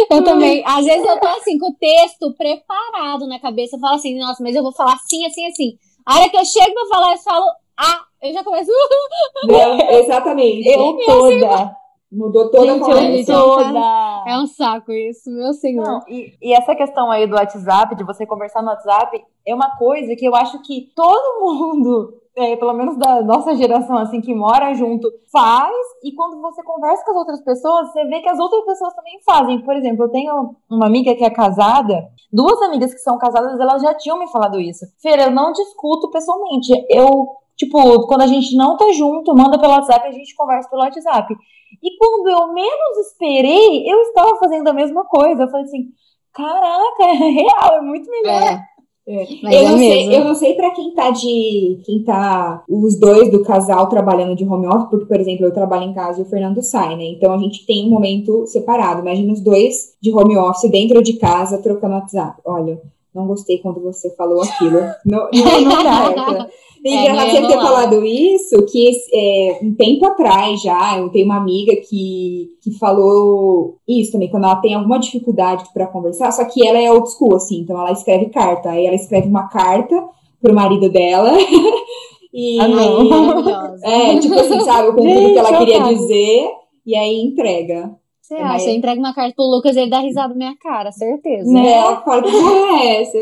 [0.09, 0.63] Eu também.
[0.65, 4.41] Às vezes eu tô assim, com o texto preparado na cabeça, eu falo assim, nossa,
[4.41, 5.77] mas eu vou falar assim, assim, assim.
[6.05, 7.45] A hora que eu chego pra falar, eu falo,
[7.77, 8.71] ah, eu já começo.
[9.43, 10.69] Não, exatamente.
[10.69, 11.79] Eu toda.
[12.11, 13.33] Mudou toda Gente, a conversa.
[13.33, 14.23] Toda.
[14.27, 15.85] É um saco isso, meu senhor.
[15.85, 19.77] Não, e, e, essa questão aí do WhatsApp, de você conversar no WhatsApp, é uma
[19.77, 24.33] coisa que eu acho que todo mundo, é, pelo menos da nossa geração, assim, que
[24.33, 25.75] mora junto, faz.
[26.03, 29.19] E quando você conversa com as outras pessoas, você vê que as outras pessoas também
[29.23, 29.61] fazem.
[29.61, 33.83] Por exemplo, eu tenho uma amiga que é casada, duas amigas que são casadas, elas
[33.83, 34.83] já tinham me falado isso.
[34.99, 36.71] Feira, eu não discuto pessoalmente.
[36.89, 40.81] Eu, tipo, quando a gente não tá junto, manda pelo WhatsApp, a gente conversa pelo
[40.81, 41.35] WhatsApp.
[41.81, 45.43] E quando eu menos esperei, eu estava fazendo a mesma coisa.
[45.43, 45.89] Eu falei assim:
[46.33, 48.41] caraca, é real, é muito melhor.
[48.41, 48.69] É.
[49.09, 49.23] É.
[49.23, 51.81] Eu, é não sei, eu não sei para quem tá de.
[51.83, 52.63] quem tá.
[52.69, 56.19] Os dois do casal trabalhando de home office, porque, por exemplo, eu trabalho em casa
[56.19, 57.05] e o Fernando sai, né?
[57.05, 59.01] Então a gente tem um momento separado.
[59.01, 62.39] Imagina os dois de home office dentro de casa trocando WhatsApp.
[62.45, 62.79] Olha,
[63.13, 64.79] não gostei quando você falou aquilo.
[65.03, 66.47] não, não, não dá.
[66.83, 71.37] E é, você ter falado isso, que é, um tempo atrás já, eu tenho uma
[71.37, 76.65] amiga que, que falou isso também, quando ela tem alguma dificuldade para conversar, só que
[76.65, 78.69] ela é old school, assim, então ela escreve carta.
[78.69, 79.95] Aí ela escreve uma carta
[80.41, 81.33] pro marido dela.
[82.33, 83.79] e ah, não.
[83.83, 86.49] é, tipo assim, sabe, o conteúdo que ela queria dizer,
[86.85, 87.91] e aí entrega.
[88.21, 88.69] Você é, acha?
[88.69, 91.51] Eu entrego uma carta pro Lucas e ele dá risada na minha cara, certeza.
[91.51, 91.81] Né?
[92.05, 92.29] Fala que
[92.85, 93.17] é essa.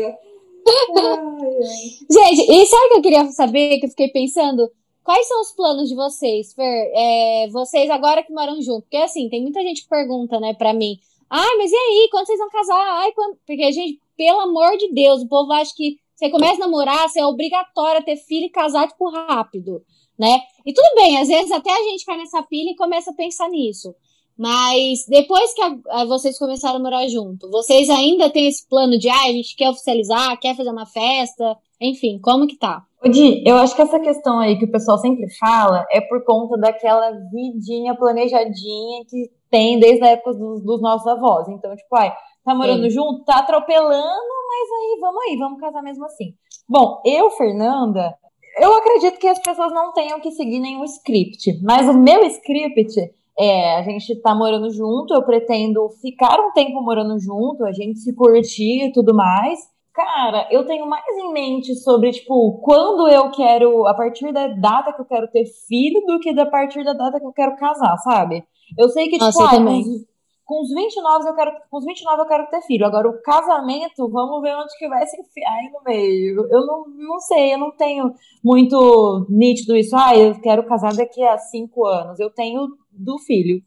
[2.10, 3.78] Gente, e sabe o que eu queria saber?
[3.78, 4.70] Que eu fiquei pensando?
[5.08, 6.92] quais são os planos de vocês, Fer?
[6.94, 8.82] É, vocês agora que moram junto?
[8.82, 10.98] Porque assim, tem muita gente que pergunta, né, pra mim.
[11.30, 12.08] Ai, mas e aí?
[12.10, 13.00] Quando vocês vão casar?
[13.00, 13.38] Ai, quando...
[13.46, 17.20] Porque, gente, pelo amor de Deus, o povo acha que você começa a namorar, você
[17.20, 19.82] é obrigatório a ter filho e casar, tipo, rápido,
[20.18, 20.42] né?
[20.66, 23.48] E tudo bem, às vezes até a gente cai nessa pilha e começa a pensar
[23.48, 23.94] nisso.
[24.38, 28.96] Mas depois que a, a, vocês começaram a morar junto, vocês ainda têm esse plano
[28.96, 32.84] de, ah, a gente quer oficializar, quer fazer uma festa, enfim, como que tá?
[33.10, 36.56] Di, eu acho que essa questão aí que o pessoal sempre fala é por conta
[36.56, 41.48] daquela vidinha planejadinha que tem desde a época dos, dos nossos avós.
[41.48, 42.12] Então, tipo, ai,
[42.44, 42.90] tá morando Sim.
[42.90, 43.94] junto, tá atropelando,
[44.48, 46.34] mas aí, vamos aí, vamos casar mesmo assim.
[46.68, 48.16] Bom, eu, Fernanda,
[48.60, 53.17] eu acredito que as pessoas não tenham que seguir nenhum script, mas o meu script
[53.38, 58.00] é, a gente tá morando junto, eu pretendo ficar um tempo morando junto, a gente
[58.00, 59.60] se curtir e tudo mais.
[59.94, 64.92] Cara, eu tenho mais em mente sobre, tipo, quando eu quero, a partir da data
[64.92, 67.96] que eu quero ter filho, do que a partir da data que eu quero casar,
[67.98, 68.44] sabe?
[68.76, 69.84] Eu sei que, tipo, Nossa, ah, também.
[70.44, 72.86] com os 29 eu quero, com os 29 eu quero ter filho.
[72.86, 76.46] Agora, o casamento, vamos ver onde que vai se enfiar aí no meio.
[76.50, 79.96] Eu não, não sei, eu não tenho muito nítido isso.
[79.96, 82.20] Ah, eu quero casar daqui a cinco anos.
[82.20, 83.62] Eu tenho do filho.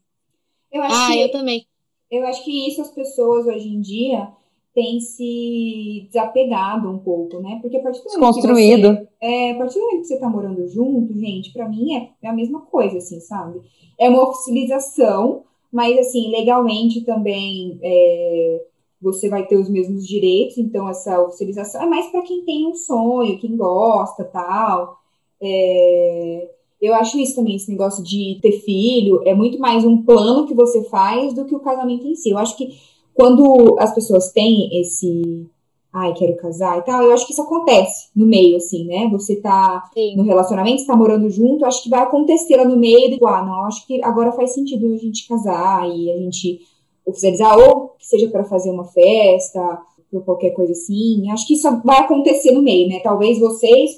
[0.71, 1.65] Eu ah, que, eu também.
[2.09, 4.29] Eu acho que isso as pessoas hoje em dia
[4.73, 7.59] têm se desapegado um pouco, né?
[7.61, 8.95] Porque a partir do momento Construído.
[8.95, 11.95] que você, é, a partir do momento que você tá morando junto, gente, para mim
[11.95, 13.61] é, é a mesma coisa, assim, sabe?
[13.99, 18.61] É uma oficialização, mas assim, legalmente também é,
[19.01, 22.75] você vai ter os mesmos direitos, então essa oficialização é mais para quem tem um
[22.75, 24.97] sonho, quem gosta, tal.
[25.41, 26.49] É,
[26.81, 30.53] eu acho isso também, esse negócio de ter filho, é muito mais um plano que
[30.53, 32.31] você faz do que o casamento em si.
[32.31, 32.69] Eu acho que
[33.13, 35.47] quando as pessoas têm esse,
[35.93, 39.07] ai, quero casar e tal, eu acho que isso acontece no meio, assim, né?
[39.11, 40.15] Você tá Sim.
[40.15, 43.43] no relacionamento, você tá morando junto, acho que vai acontecer lá no meio, de, ah,
[43.43, 46.61] não, acho que agora faz sentido a gente casar e a gente
[47.05, 51.29] oficializar, ou que seja para fazer uma festa, por qualquer coisa assim.
[51.31, 52.99] Acho que isso vai acontecer no meio, né?
[52.99, 53.97] Talvez vocês,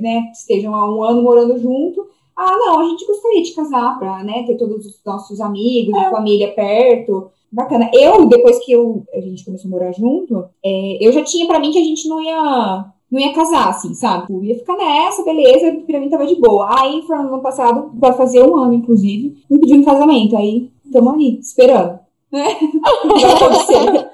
[0.00, 2.06] né, estejam há um ano morando junto,
[2.42, 6.06] ah, não, a gente gostaria de casar pra, né, ter todos os nossos amigos é.
[6.06, 7.30] e família perto.
[7.50, 7.90] Bacana.
[7.92, 11.60] Eu, depois que eu, a gente começou a morar junto, é, eu já tinha para
[11.60, 14.32] mim que a gente não ia não ia casar, assim, sabe?
[14.32, 16.80] Eu ia ficar nessa, beleza, pra mim tava de boa.
[16.80, 20.34] Aí, foi no ano passado, vai fazer um ano, inclusive, me pediu um casamento.
[20.34, 21.98] Aí, tamo ali, esperando.
[22.32, 22.56] Né?
[23.04, 24.10] Vai acontecer.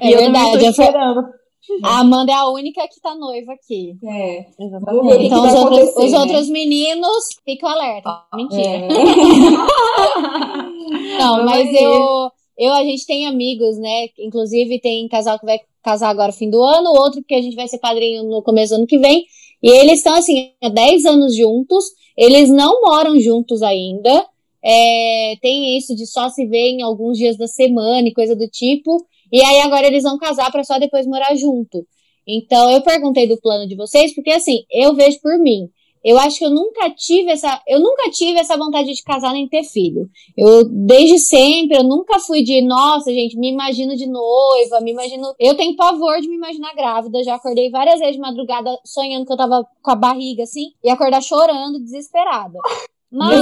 [0.00, 1.24] É verdade, eu tô esperando.
[1.82, 3.96] A Amanda é a única que tá noiva aqui.
[4.04, 5.26] É, exatamente.
[5.26, 6.18] Então os, outros, os né?
[6.18, 8.24] outros meninos ficam alerta.
[8.34, 8.62] Mentira.
[8.62, 8.88] É.
[11.18, 14.08] Não, mas eu, eu, a gente tem amigos, né?
[14.18, 17.56] Inclusive tem casal que vai casar agora no fim do ano, outro que a gente
[17.56, 19.24] vai ser padrinho no começo do ano que vem.
[19.62, 21.84] E eles estão assim, há 10 anos juntos.
[22.16, 24.26] Eles não moram juntos ainda.
[24.64, 28.48] É, tem isso de só se ver em alguns dias da semana e coisa do
[28.48, 29.06] tipo.
[29.32, 31.86] E aí agora eles vão casar para só depois morar junto.
[32.28, 35.70] Então eu perguntei do plano de vocês, porque assim, eu vejo por mim.
[36.04, 39.48] Eu acho que eu nunca tive essa, eu nunca tive essa vontade de casar nem
[39.48, 40.08] ter filho.
[40.36, 45.32] Eu desde sempre, eu nunca fui de, nossa, gente, me imagino de noiva, me imagino,
[45.38, 49.32] eu tenho pavor de me imaginar grávida, já acordei várias vezes de madrugada sonhando que
[49.32, 52.58] eu tava com a barriga assim e acordar chorando, desesperada.
[53.10, 53.40] Mas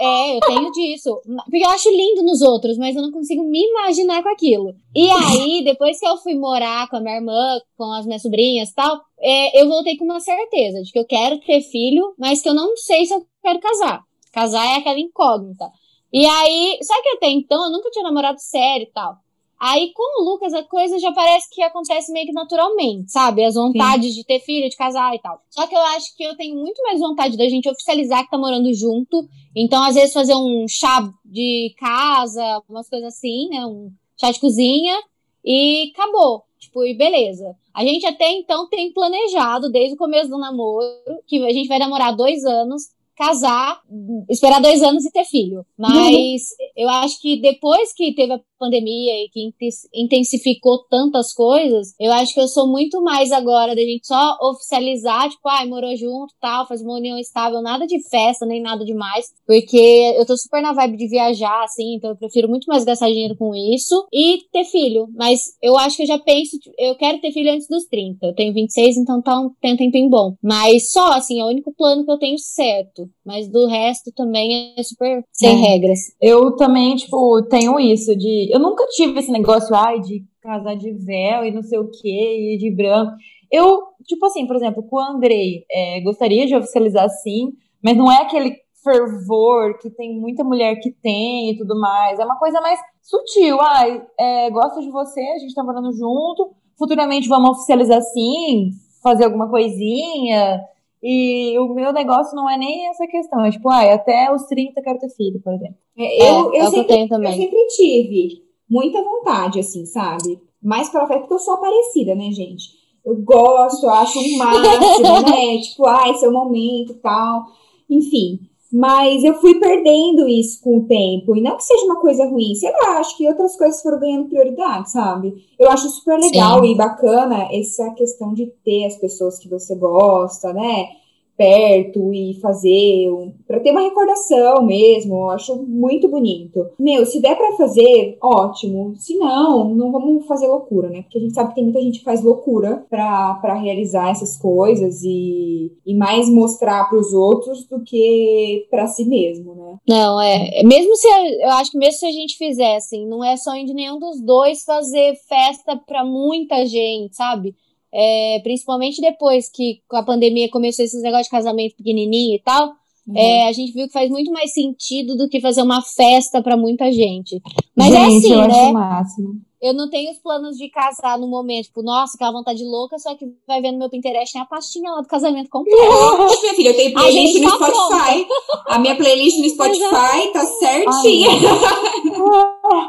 [0.00, 1.20] é, eu tenho disso.
[1.44, 4.74] Porque eu acho lindo nos outros, mas eu não consigo me imaginar com aquilo.
[4.94, 8.70] E aí, depois que eu fui morar com a minha irmã, com as minhas sobrinhas
[8.70, 12.42] e tal, é, eu voltei com uma certeza de que eu quero ter filho, mas
[12.42, 14.02] que eu não sei se eu quero casar.
[14.32, 15.70] Casar é aquela incógnita.
[16.12, 19.16] E aí, só que até então eu nunca tinha namorado sério e tal.
[19.58, 23.44] Aí, com o Lucas, a coisa já parece que acontece meio que naturalmente, sabe?
[23.44, 24.20] As vontades Sim.
[24.20, 25.40] de ter filho, de casar e tal.
[25.48, 28.38] Só que eu acho que eu tenho muito mais vontade da gente oficializar que tá
[28.38, 29.28] morando junto.
[29.54, 33.64] Então, às vezes, fazer um chá de casa, umas coisas assim, né?
[33.64, 33.90] Um
[34.20, 35.00] chá de cozinha.
[35.44, 36.44] E acabou.
[36.58, 37.54] Tipo, e beleza.
[37.72, 40.86] A gente até então tem planejado, desde o começo do namoro,
[41.26, 43.80] que a gente vai namorar dois anos casar,
[44.28, 45.64] esperar dois anos e ter filho.
[45.78, 46.66] Mas uhum.
[46.76, 49.50] eu acho que depois que teve a pandemia e que
[49.94, 55.28] intensificou tantas coisas, eu acho que eu sou muito mais agora da gente só oficializar,
[55.28, 58.84] tipo, ai, ah, morou junto, tal, faz uma união estável, nada de festa, nem nada
[58.84, 62.84] demais, porque eu tô super na vibe de viajar, assim, então eu prefiro muito mais
[62.84, 65.08] gastar dinheiro com isso e ter filho.
[65.14, 68.26] Mas eu acho que eu já penso, eu quero ter filho antes dos 30.
[68.26, 70.34] Eu tenho 26, então tá um, tem um tempinho bom.
[70.42, 73.03] Mas só, assim, é o único plano que eu tenho certo.
[73.24, 75.68] Mas do resto também é super sem é.
[75.68, 75.98] regras.
[76.20, 78.48] Eu também, tipo, tenho isso de.
[78.52, 82.54] Eu nunca tive esse negócio, ai, de casar de véu e não sei o que,
[82.54, 83.12] e de branco.
[83.50, 88.10] Eu, tipo assim, por exemplo, com o Andrei, é, gostaria de oficializar sim, mas não
[88.10, 92.18] é aquele fervor que tem muita mulher que tem e tudo mais.
[92.18, 93.58] É uma coisa mais sutil.
[93.60, 99.24] Ai, é, gosto de você, a gente tá morando junto, futuramente vamos oficializar sim, fazer
[99.24, 100.60] alguma coisinha.
[101.06, 104.80] E o meu negócio não é nem essa questão, é tipo, ai, até os 30
[104.80, 105.76] quero ter filho, por exemplo.
[105.98, 110.40] É, eu, é, eu, sempre, eu sempre tive muita vontade, assim, sabe?
[110.62, 112.70] Mais pela fé, porque eu sou parecida, né, gente?
[113.04, 115.58] Eu gosto, acho o máximo, né?
[115.58, 117.42] tipo, ai, seu momento e tal.
[117.90, 118.40] Enfim,
[118.76, 121.36] mas eu fui perdendo isso com o tempo.
[121.36, 124.28] E não que seja uma coisa ruim, sei lá, acho que outras coisas foram ganhando
[124.28, 125.46] prioridade, sabe?
[125.56, 126.72] Eu acho super legal Sim.
[126.72, 130.88] e bacana essa questão de ter as pessoas que você gosta, né?
[131.36, 133.08] Perto e fazer
[133.46, 135.14] para ter uma recordação mesmo.
[135.14, 136.66] Eu acho muito bonito.
[136.78, 138.94] Meu, se der para fazer, ótimo.
[138.96, 141.02] Se não, não vamos fazer loucura, né?
[141.02, 145.02] Porque a gente sabe que tem muita gente que faz loucura para realizar essas coisas
[145.02, 149.76] e, e mais mostrar para os outros do que para si mesmo, né?
[149.88, 150.62] Não, é.
[150.62, 153.74] Mesmo se eu acho que mesmo se a gente fizesse, assim, não é sonho de
[153.74, 157.54] nenhum dos dois fazer festa para muita gente, sabe?
[157.94, 162.72] É, principalmente depois que a pandemia começou esses negócios de casamento pequenininho e tal,
[163.06, 163.16] uhum.
[163.16, 166.56] é, a gente viu que faz muito mais sentido do que fazer uma festa para
[166.56, 167.40] muita gente.
[167.76, 168.64] Mas é gente, é assim, eu né?
[168.64, 169.40] Acho máximo.
[169.62, 173.14] Eu não tenho os planos de casar no momento, tipo, nossa, aquela vontade louca, só
[173.14, 175.80] que vai vendo meu Pinterest, tem a pastinha lá do casamento completo.
[176.42, 178.24] minha filha, eu tenho playlist no tá Spotify.
[178.26, 178.64] Pronta.
[178.66, 181.30] A minha playlist no Spotify tá certinha.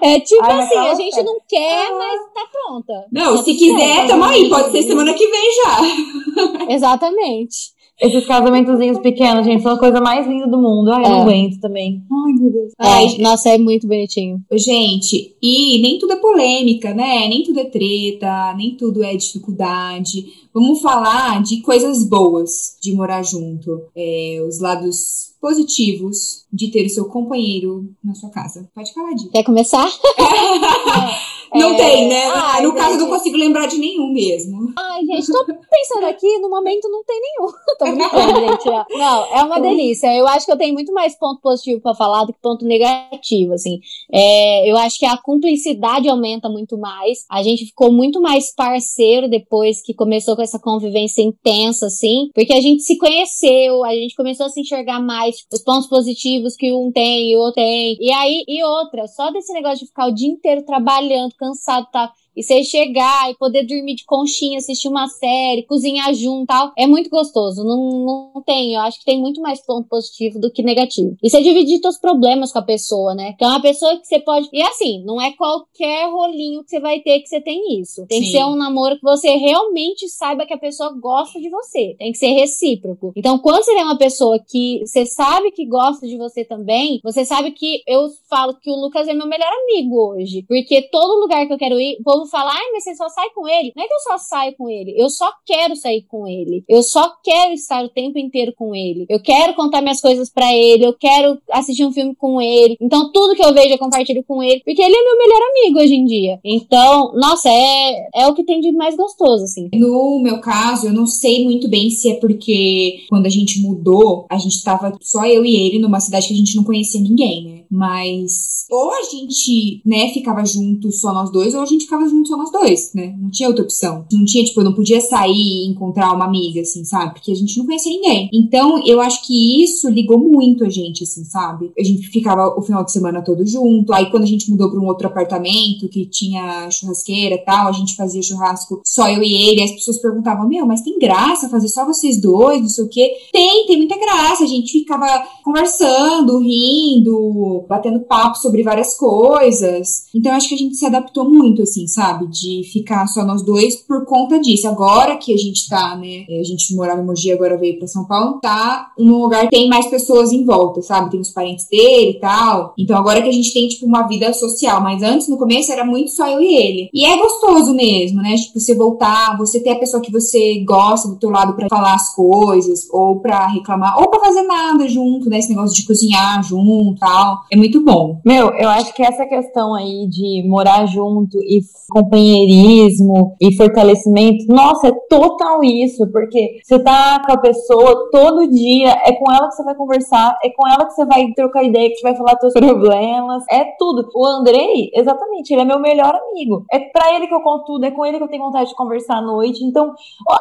[0.01, 3.05] É tipo Ai, assim, a gente não quer, mas tá pronta.
[3.11, 4.49] Não, tá se quiser, tamo aí.
[4.49, 6.73] Pode ser semana que vem já.
[6.73, 7.74] Exatamente.
[8.01, 10.91] Esses casamentozinhos pequenos, gente, são a coisa mais linda do mundo.
[10.91, 11.05] Ai, é.
[11.05, 12.03] eu não aguento também.
[12.11, 12.73] Ai, meu Deus.
[12.77, 14.41] Ai, é, nossa, é muito bonitinho.
[14.51, 17.27] Gente, e nem tudo é polêmica, né?
[17.29, 20.25] Nem tudo é treta, nem tudo é dificuldade.
[20.53, 23.83] Vamos falar de coisas boas de morar junto.
[23.95, 28.67] É, os lados positivos de ter o seu companheiro na sua casa.
[28.73, 29.29] Pode falar, Di.
[29.29, 29.87] Quer começar?
[31.59, 31.77] não é...
[31.77, 32.25] tem, né?
[32.27, 34.73] Ai, no caso, eu não consigo lembrar de nenhum mesmo.
[34.77, 37.51] Ai, gente, tô pensando aqui, no momento não tem nenhum.
[37.77, 38.97] tô brincando, gente.
[38.97, 40.13] Não, é uma delícia.
[40.15, 43.53] Eu acho que eu tenho muito mais ponto positivo para falar do que ponto negativo,
[43.53, 43.79] assim.
[44.11, 47.19] É, eu acho que a cumplicidade aumenta muito mais.
[47.29, 52.53] A gente ficou muito mais parceiro depois que começou com essa convivência intensa, assim, porque
[52.53, 56.71] a gente se conheceu, a gente começou a se enxergar mais os pontos positivos que
[56.71, 57.97] um tem e o outro tem.
[57.99, 62.13] E aí, e outra, só desse negócio de ficar o dia inteiro trabalhando, cansado, tá?
[62.35, 66.87] E você chegar e poder dormir de conchinha, assistir uma série, cozinhar junto tal, é
[66.87, 67.63] muito gostoso.
[67.63, 71.15] Não, não tem, eu acho que tem muito mais ponto positivo do que negativo.
[71.21, 73.33] E você dividir seus problemas com a pessoa, né?
[73.33, 74.49] Que é uma pessoa que você pode.
[74.53, 78.05] E assim, não é qualquer rolinho que você vai ter que você tem isso.
[78.07, 78.25] Tem Sim.
[78.25, 81.95] que ser um namoro que você realmente saiba que a pessoa gosta de você.
[81.97, 83.11] Tem que ser recíproco.
[83.15, 87.25] Então, quando você é uma pessoa que você sabe que gosta de você também, você
[87.25, 90.43] sabe que eu falo que o Lucas é meu melhor amigo hoje.
[90.47, 93.29] Porque todo lugar que eu quero ir, o povo fala, ai, mas você só sai
[93.29, 93.71] com ele.
[93.75, 96.63] Não é que eu só saio com ele, eu só quero sair com ele.
[96.67, 99.05] Eu só quero estar o tempo inteiro com ele.
[99.09, 102.77] Eu quero contar minhas coisas para ele, eu quero assistir um filme com ele.
[102.79, 105.79] Então, tudo que eu vejo eu compartilho com ele, porque ele é meu melhor amigo
[105.79, 106.39] hoje em dia.
[106.43, 109.69] Então, nossa, é, é o que tem de mais gostoso, assim.
[109.73, 114.25] No meu caso, eu não sei muito bem se é porque quando a gente mudou,
[114.29, 117.43] a gente tava só eu e ele numa cidade que a gente não conhecia ninguém,
[117.43, 117.54] né?
[117.69, 122.27] Mas ou a gente, né, ficava junto só nós dois, ou a gente ficava junto
[122.27, 123.15] só nós dois, né?
[123.19, 124.05] Não tinha outra opção.
[124.11, 127.13] Não tinha, tipo, eu não podia sair e encontrar uma amiga, assim, sabe?
[127.13, 128.29] Porque a gente não conhecia ninguém.
[128.33, 131.71] Então, eu acho que isso ligou muito a gente, assim, sabe?
[131.77, 133.93] A gente ficava o final de semana todo junto.
[133.93, 137.71] Aí, quando a gente mudou para um outro apartamento que tinha churrasqueira e tal, a
[137.71, 139.63] gente fazia churrasco só eu e ele.
[139.63, 143.11] As pessoas perguntavam: Meu, mas tem graça fazer só vocês dois, não sei o quê?
[143.31, 144.43] Tem, tem muita graça.
[144.43, 145.05] A gente ficava
[145.43, 150.05] conversando, rindo, batendo papo sobre várias coisas.
[150.13, 152.27] Então, acho que a gente se adaptou muito, assim, sabe?
[152.27, 154.67] De ficar só nós dois por conta disso.
[154.67, 156.25] Agora que a gente tá, né?
[156.39, 159.69] A gente morava em Mogi, agora veio pra São Paulo, tá num lugar que tem
[159.69, 161.11] mais pessoas em volta, sabe?
[161.11, 162.73] Tem os parentes dele e tal.
[162.77, 164.81] Então agora que a gente tem, tipo, uma vida social.
[164.81, 166.89] Mas antes, no começo, era muito só eu e ele.
[166.93, 168.35] E é gostoso mesmo, né?
[168.35, 171.95] Tipo, você voltar, você ter a pessoa que você gosta do teu lado para falar
[171.95, 175.39] as coisas, ou para reclamar, ou para fazer nada junto, né?
[175.39, 177.44] Esse negócio de cozinhar junto tal.
[177.51, 178.19] É muito bom.
[178.25, 184.87] Meu, eu acho que essa questão aí de morar junto e companheirismo e fortalecimento, nossa,
[184.87, 189.55] é total isso, porque você tá com a pessoa todo dia, é com ela que
[189.55, 192.39] você vai conversar, é com ela que você vai trocar ideia, que você vai falar
[192.39, 194.09] seus problemas, é tudo.
[194.15, 196.65] O Andrei, exatamente, ele é meu melhor amigo.
[196.71, 198.75] É pra ele que eu conto tudo, é com ele que eu tenho vontade de
[198.75, 199.63] conversar à noite.
[199.63, 199.93] Então,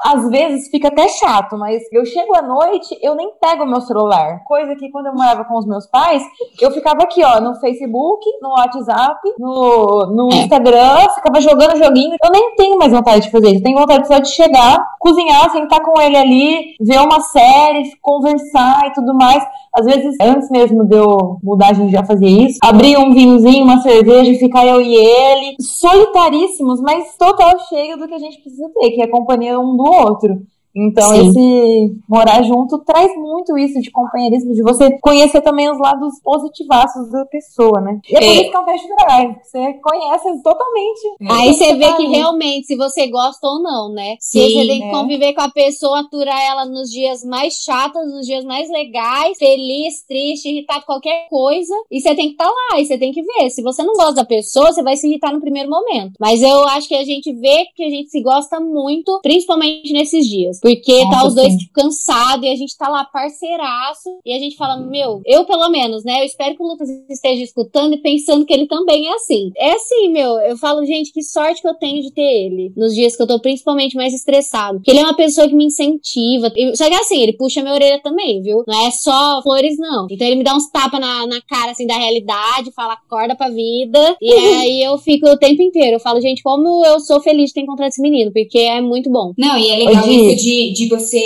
[0.05, 3.81] às vezes fica até chato, mas eu chego à noite, eu nem pego o meu
[3.81, 4.43] celular.
[4.45, 6.23] Coisa que quando eu morava com os meus pais,
[6.61, 12.17] eu ficava aqui, ó, no Facebook, no WhatsApp, no, no Instagram, ficava jogando joguinho.
[12.23, 13.63] Eu nem tenho mais vontade de fazer isso.
[13.63, 18.93] Tenho vontade só de chegar, cozinhar, sentar com ele ali, ver uma série, conversar e
[18.93, 19.45] tudo mais.
[19.75, 22.59] Às vezes, antes mesmo de eu mudar, a gente já fazia isso.
[22.63, 25.57] Abrir um vinhozinho, uma cerveja, ficar eu e ele.
[25.61, 29.77] Solitaríssimos, mas total cheio do que a gente precisa ter, que é a companhia um
[29.77, 30.39] do outro.
[30.77, 31.29] Então, Sim.
[31.29, 37.11] esse morar junto traz muito isso de companheirismo, de você conhecer também os lados positivaços
[37.11, 38.01] da pessoa, né?
[38.11, 38.35] E é, por é.
[38.35, 39.37] isso que é um test drive.
[39.43, 41.01] Você conhece totalmente.
[41.31, 44.17] Aí você vê que realmente, se você gosta ou não, né?
[44.19, 44.91] Sim, você tem que é.
[44.91, 50.05] conviver com a pessoa, aturar ela nos dias mais chatos, nos dias mais legais, feliz,
[50.07, 51.75] triste, irritado, qualquer coisa.
[51.91, 53.51] E você tem que estar tá lá, e você tem que ver.
[53.51, 56.15] Se você não gosta da pessoa, você vai se irritar no primeiro momento.
[56.19, 60.27] Mas eu acho que a gente vê que a gente se gosta muito, principalmente nesses
[60.27, 60.59] dias.
[60.65, 64.57] Porque Nossa, tá os dois cansados e a gente tá lá parceiraço e a gente
[64.57, 66.23] fala, meu, eu pelo menos, né?
[66.23, 69.53] Eu espero que o Lucas esteja escutando e pensando que ele também é assim.
[69.59, 72.95] É assim, meu, eu falo, gente, que sorte que eu tenho de ter ele nos
[72.95, 74.79] dias que eu tô principalmente mais estressado.
[74.79, 76.51] Porque ele é uma pessoa que me incentiva.
[76.75, 78.65] Só que assim, ele puxa minha orelha também, viu?
[78.67, 80.07] Não é só flores, não.
[80.11, 83.51] Então ele me dá uns tapas na, na cara, assim, da realidade, fala, acorda pra
[83.51, 84.17] vida.
[84.19, 85.97] E aí eu fico o tempo inteiro.
[85.97, 89.11] Eu falo, gente, como eu sou feliz de ter encontrado esse menino, porque é muito
[89.11, 89.35] bom.
[89.37, 91.21] Não, e é legal isso de, de você,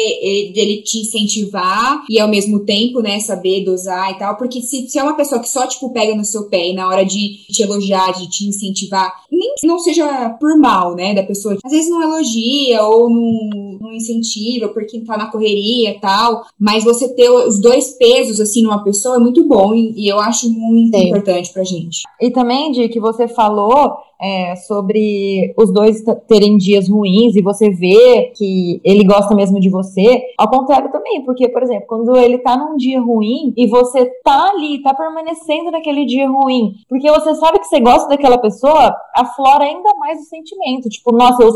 [0.54, 4.98] dele te incentivar e ao mesmo tempo, né, saber dosar e tal, porque se, se
[4.98, 7.62] é uma pessoa que só, tipo, pega no seu pé e na hora de te
[7.62, 12.02] elogiar, de te incentivar, nem não seja por mal, né, da pessoa, às vezes não
[12.02, 17.60] elogia ou não, não incentiva porque tá na correria e tal, mas você ter os
[17.60, 21.08] dois pesos, assim, numa pessoa é muito bom e, e eu acho muito Sim.
[21.08, 22.02] importante pra gente.
[22.20, 27.70] E também, de que você falou é, sobre os dois terem dias ruins e você
[27.70, 30.22] vê que ele gosta mesmo de você.
[30.36, 34.50] Ao contrário também, porque, por exemplo, quando ele tá num dia ruim e você tá
[34.50, 39.64] ali, tá permanecendo naquele dia ruim, porque você sabe que você gosta daquela pessoa, aflora
[39.64, 40.88] ainda mais o sentimento.
[40.88, 41.54] Tipo, nossa, eu,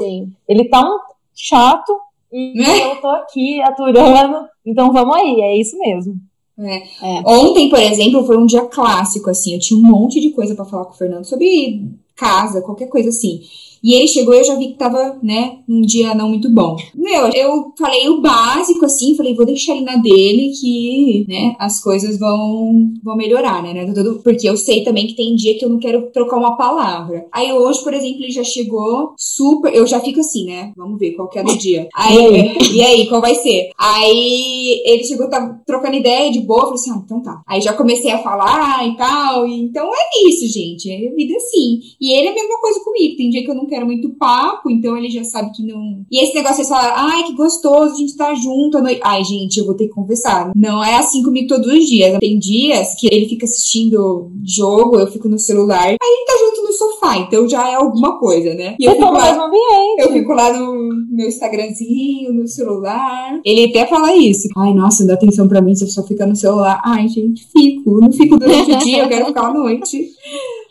[0.49, 0.99] ele tá um
[1.35, 1.99] chato
[2.33, 6.15] e eu tô aqui aturando, então vamos aí, é isso mesmo.
[6.59, 6.77] É.
[6.77, 7.23] É.
[7.27, 9.55] Ontem, por exemplo, foi um dia clássico, assim.
[9.55, 11.83] Eu tinha um monte de coisa para falar com o Fernando sobre
[12.23, 13.41] casa, qualquer coisa assim.
[13.83, 16.77] E ele chegou e eu já vi que tava, né, um dia não muito bom.
[16.95, 21.83] Meu, eu falei o básico, assim, falei, vou deixar ele na dele que, né, as
[21.83, 25.69] coisas vão, vão melhorar, né, né, porque eu sei também que tem dia que eu
[25.69, 27.27] não quero trocar uma palavra.
[27.33, 31.13] Aí hoje, por exemplo, ele já chegou super, eu já fico assim, né, vamos ver
[31.13, 31.89] qual que é do dia.
[31.95, 33.71] Aí, e aí, e aí qual vai ser?
[33.77, 37.43] Aí ele chegou, tá trocando ideia de boa, falei assim, ah, então tá.
[37.47, 41.81] Aí já comecei a falar e tal, e, então é isso, gente, é vida assim.
[42.01, 44.71] E ele é a mesma coisa comigo, tem dia que eu não quero muito papo,
[44.71, 46.05] então ele já sabe que não.
[46.11, 49.01] E esse negócio de falar, ai, que gostoso, a gente tá junto à noite.
[49.03, 50.53] Ai, gente, eu vou ter que confessar.
[50.55, 52.19] Não é assim comigo todos os dias.
[52.19, 56.63] Tem dias que ele fica assistindo jogo, eu fico no celular, aí ele tá junto
[56.67, 58.77] no sofá, então já é alguma coisa, né?
[58.79, 59.51] E eu, fico lá,
[59.99, 63.41] eu fico lá no meu Instagramzinho, no celular.
[63.45, 64.49] Ele até fala isso.
[64.57, 66.81] Ai, nossa, não dá atenção pra mim se eu só ficar no celular.
[66.85, 68.01] Ai, gente, fico.
[68.01, 70.11] Não fico durante o dia, eu quero ficar à noite.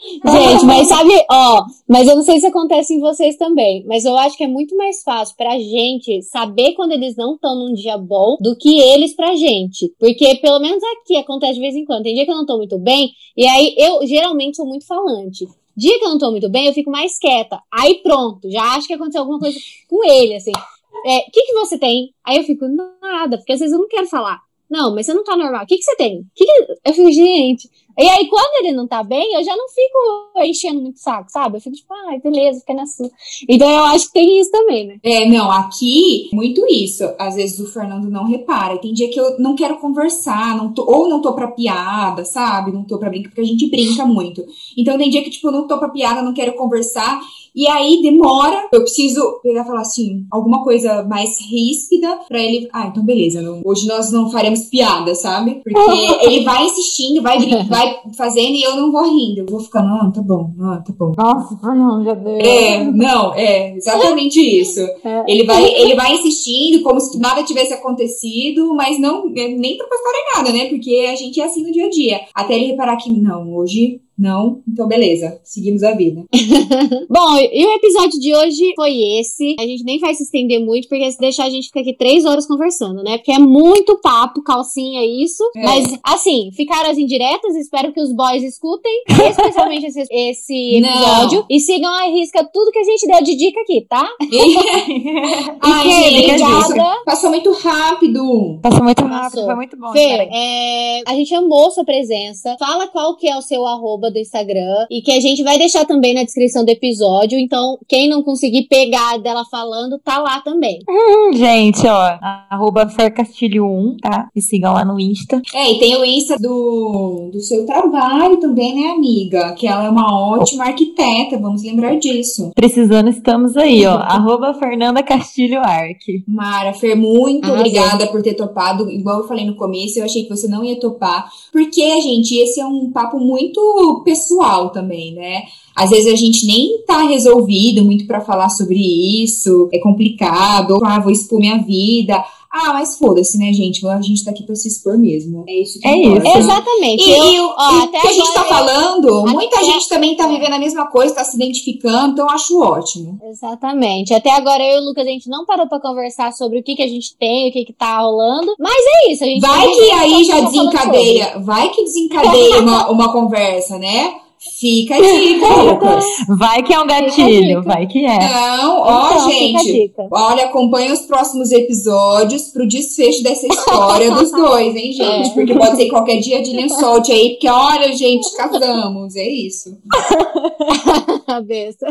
[0.03, 4.17] Gente, mas sabe, ó, mas eu não sei se acontece em vocês também, mas eu
[4.17, 7.97] acho que é muito mais fácil pra gente saber quando eles não estão num dia
[7.97, 9.93] bom do que eles pra gente.
[9.99, 12.03] Porque pelo menos aqui acontece de vez em quando.
[12.03, 15.47] Tem dia que eu não tô muito bem, e aí eu geralmente sou muito falante.
[15.77, 17.59] Dia que eu não tô muito bem, eu fico mais quieta.
[17.71, 20.51] Aí pronto, já acho que aconteceu alguma coisa com ele, assim.
[20.51, 22.13] O é, que, que você tem?
[22.23, 24.39] Aí eu fico, nada, porque às vezes eu não quero falar.
[24.69, 25.63] Não, mas você não tá normal.
[25.63, 26.25] O que, que você tem?
[26.33, 26.67] Que que...
[26.85, 30.81] Eu fico, gente, e aí, quando ele não tá bem, eu já não fico enchendo
[30.81, 31.57] muito saco, sabe?
[31.57, 33.09] Eu fico tipo, ai, ah, beleza, fica na sua.
[33.47, 34.99] Então eu acho que tem isso também, né?
[35.03, 37.03] É, não, aqui, muito isso.
[37.19, 38.77] Às vezes o Fernando não repara.
[38.77, 42.71] Tem dia que eu não quero conversar, não tô, ou não tô pra piada, sabe?
[42.71, 44.45] Não tô pra brincar, porque a gente brinca muito.
[44.77, 47.19] Então tem dia que, tipo, eu não tô pra piada, não quero conversar.
[47.55, 52.69] E aí demora, eu preciso pegar e falar assim, alguma coisa mais ríspida pra ele.
[52.71, 55.61] Ah, então beleza, não, hoje nós não faremos piada, sabe?
[55.63, 55.79] Porque
[56.25, 59.41] ele vai insistindo, vai, vai fazendo e eu não vou rindo.
[59.41, 61.13] Eu vou ficando, ah, tá bom, ah, tá bom.
[61.17, 62.37] Nossa, não, já deu.
[62.37, 64.81] É, não, é exatamente isso.
[65.03, 65.23] É.
[65.27, 70.37] Ele, vai, ele vai insistindo como se nada tivesse acontecido, mas não, nem pra em
[70.37, 70.65] nada, né?
[70.69, 72.21] Porque a gente é assim no dia a dia.
[72.33, 74.61] Até ele reparar que, não, hoje não?
[74.67, 75.41] Então, beleza.
[75.43, 76.23] Seguimos a vida.
[77.09, 79.55] Bom, e o episódio de hoje foi esse.
[79.59, 82.23] A gente nem vai se estender muito, porque se deixar a gente fica aqui três
[82.23, 83.17] horas conversando, né?
[83.17, 85.43] Porque é muito papo, calcinha, isso.
[85.55, 85.63] É.
[85.63, 87.55] Mas, assim, ficaram as indiretas.
[87.55, 91.39] Espero que os boys escutem, especialmente esse, esse episódio.
[91.39, 91.45] Não.
[91.49, 94.07] E sigam a risca tudo que a gente deu de dica aqui, tá?
[95.61, 97.01] Ai, gente, obrigada.
[97.05, 98.59] Passou muito rápido.
[98.61, 99.45] Passou muito rápido, Passou.
[99.45, 99.91] foi muito bom.
[99.91, 102.55] Fê, é, a gente amou sua presença.
[102.59, 105.85] Fala qual que é o seu arroba do Instagram e que a gente vai deixar
[105.85, 107.39] também na descrição do episódio.
[107.39, 110.79] Então, quem não conseguir pegar dela falando, tá lá também.
[110.89, 112.17] Hum, gente, ó,
[112.49, 114.29] arroba fercastilho1, tá?
[114.35, 115.41] E sigam lá no Insta.
[115.53, 119.53] É, e tem o Insta do, do seu trabalho também, né, amiga?
[119.53, 122.51] Que ela é uma ótima arquiteta, vamos lembrar disso.
[122.55, 123.95] Precisando, estamos aí, ó.
[124.21, 126.23] arroba Fernanda Castilho Arc.
[126.27, 128.89] Mara, Fer, muito ah, obrigada por ter topado.
[128.89, 131.29] Igual eu falei no começo, eu achei que você não ia topar.
[131.51, 135.43] Porque, gente, esse é um papo muito pessoal também, né?
[135.75, 138.79] Às vezes a gente nem tá resolvido muito para falar sobre
[139.23, 142.23] isso, é complicado, ou ah, vou expor minha vida.
[142.53, 143.87] Ah, mas foda-se, né, gente?
[143.87, 145.45] A gente tá aqui pra se expor mesmo.
[145.47, 146.27] É isso que É importa.
[146.27, 146.37] isso.
[146.37, 147.03] Exatamente.
[147.09, 150.53] E, eu, e, ó, até que a gente tá falando, muita gente também tá vivendo
[150.53, 153.17] a mesma coisa, tá se identificando, então eu acho ótimo.
[153.23, 154.13] Exatamente.
[154.13, 156.75] Até agora eu e o Lucas, a gente não parou pra conversar sobre o que,
[156.75, 158.53] que a gente tem, o que, que tá rolando.
[158.59, 163.11] Mas é isso, a gente Vai que aí já desencadeia, vai que desencadeia uma, uma
[163.13, 164.13] conversa, né?
[164.61, 166.05] Fica a dica, Lucas.
[166.37, 168.29] Vai que é um gatilho, vai que é.
[168.29, 169.93] Não, ó, então, gente.
[170.11, 175.31] Olha, acompanha os próximos episódios pro desfecho dessa história dos dois, hein, gente?
[175.31, 175.33] É.
[175.33, 179.15] Porque pode ser qualquer dia de solte aí, porque olha, gente, casamos.
[179.15, 179.75] É isso.
[181.25, 181.87] Cabeça.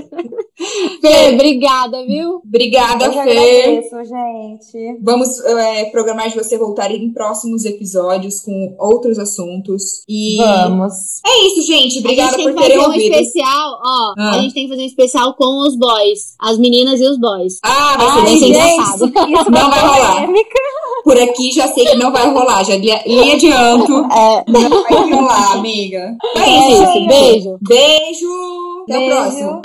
[1.00, 2.40] Fê, obrigada, viu?
[2.46, 3.18] Obrigada, Eu Fê.
[3.20, 4.98] Agradeço, gente.
[5.02, 10.04] Vamos é, programar de você voltar em próximos episódios com outros assuntos.
[10.08, 11.20] E Vamos.
[11.26, 11.98] É isso, gente.
[12.00, 14.14] Obrigada que fazer um especial, ó.
[14.18, 14.30] Ah.
[14.30, 16.34] A gente tem que fazer um especial com os boys.
[16.38, 17.58] As meninas e os boys.
[17.62, 19.12] Ah, vai ser bem engraçado.
[19.50, 20.26] Não vai rolar.
[21.02, 22.62] Por aqui já sei que não vai rolar.
[22.62, 22.92] Já li
[23.32, 24.06] adianto.
[24.12, 24.44] É.
[24.48, 26.16] Não vai rolar, amiga.
[26.36, 27.06] É, é isso.
[27.06, 27.58] Beijo.
[27.62, 28.84] Beijo.
[28.88, 29.06] Até Beijo.
[29.06, 29.62] o próximo.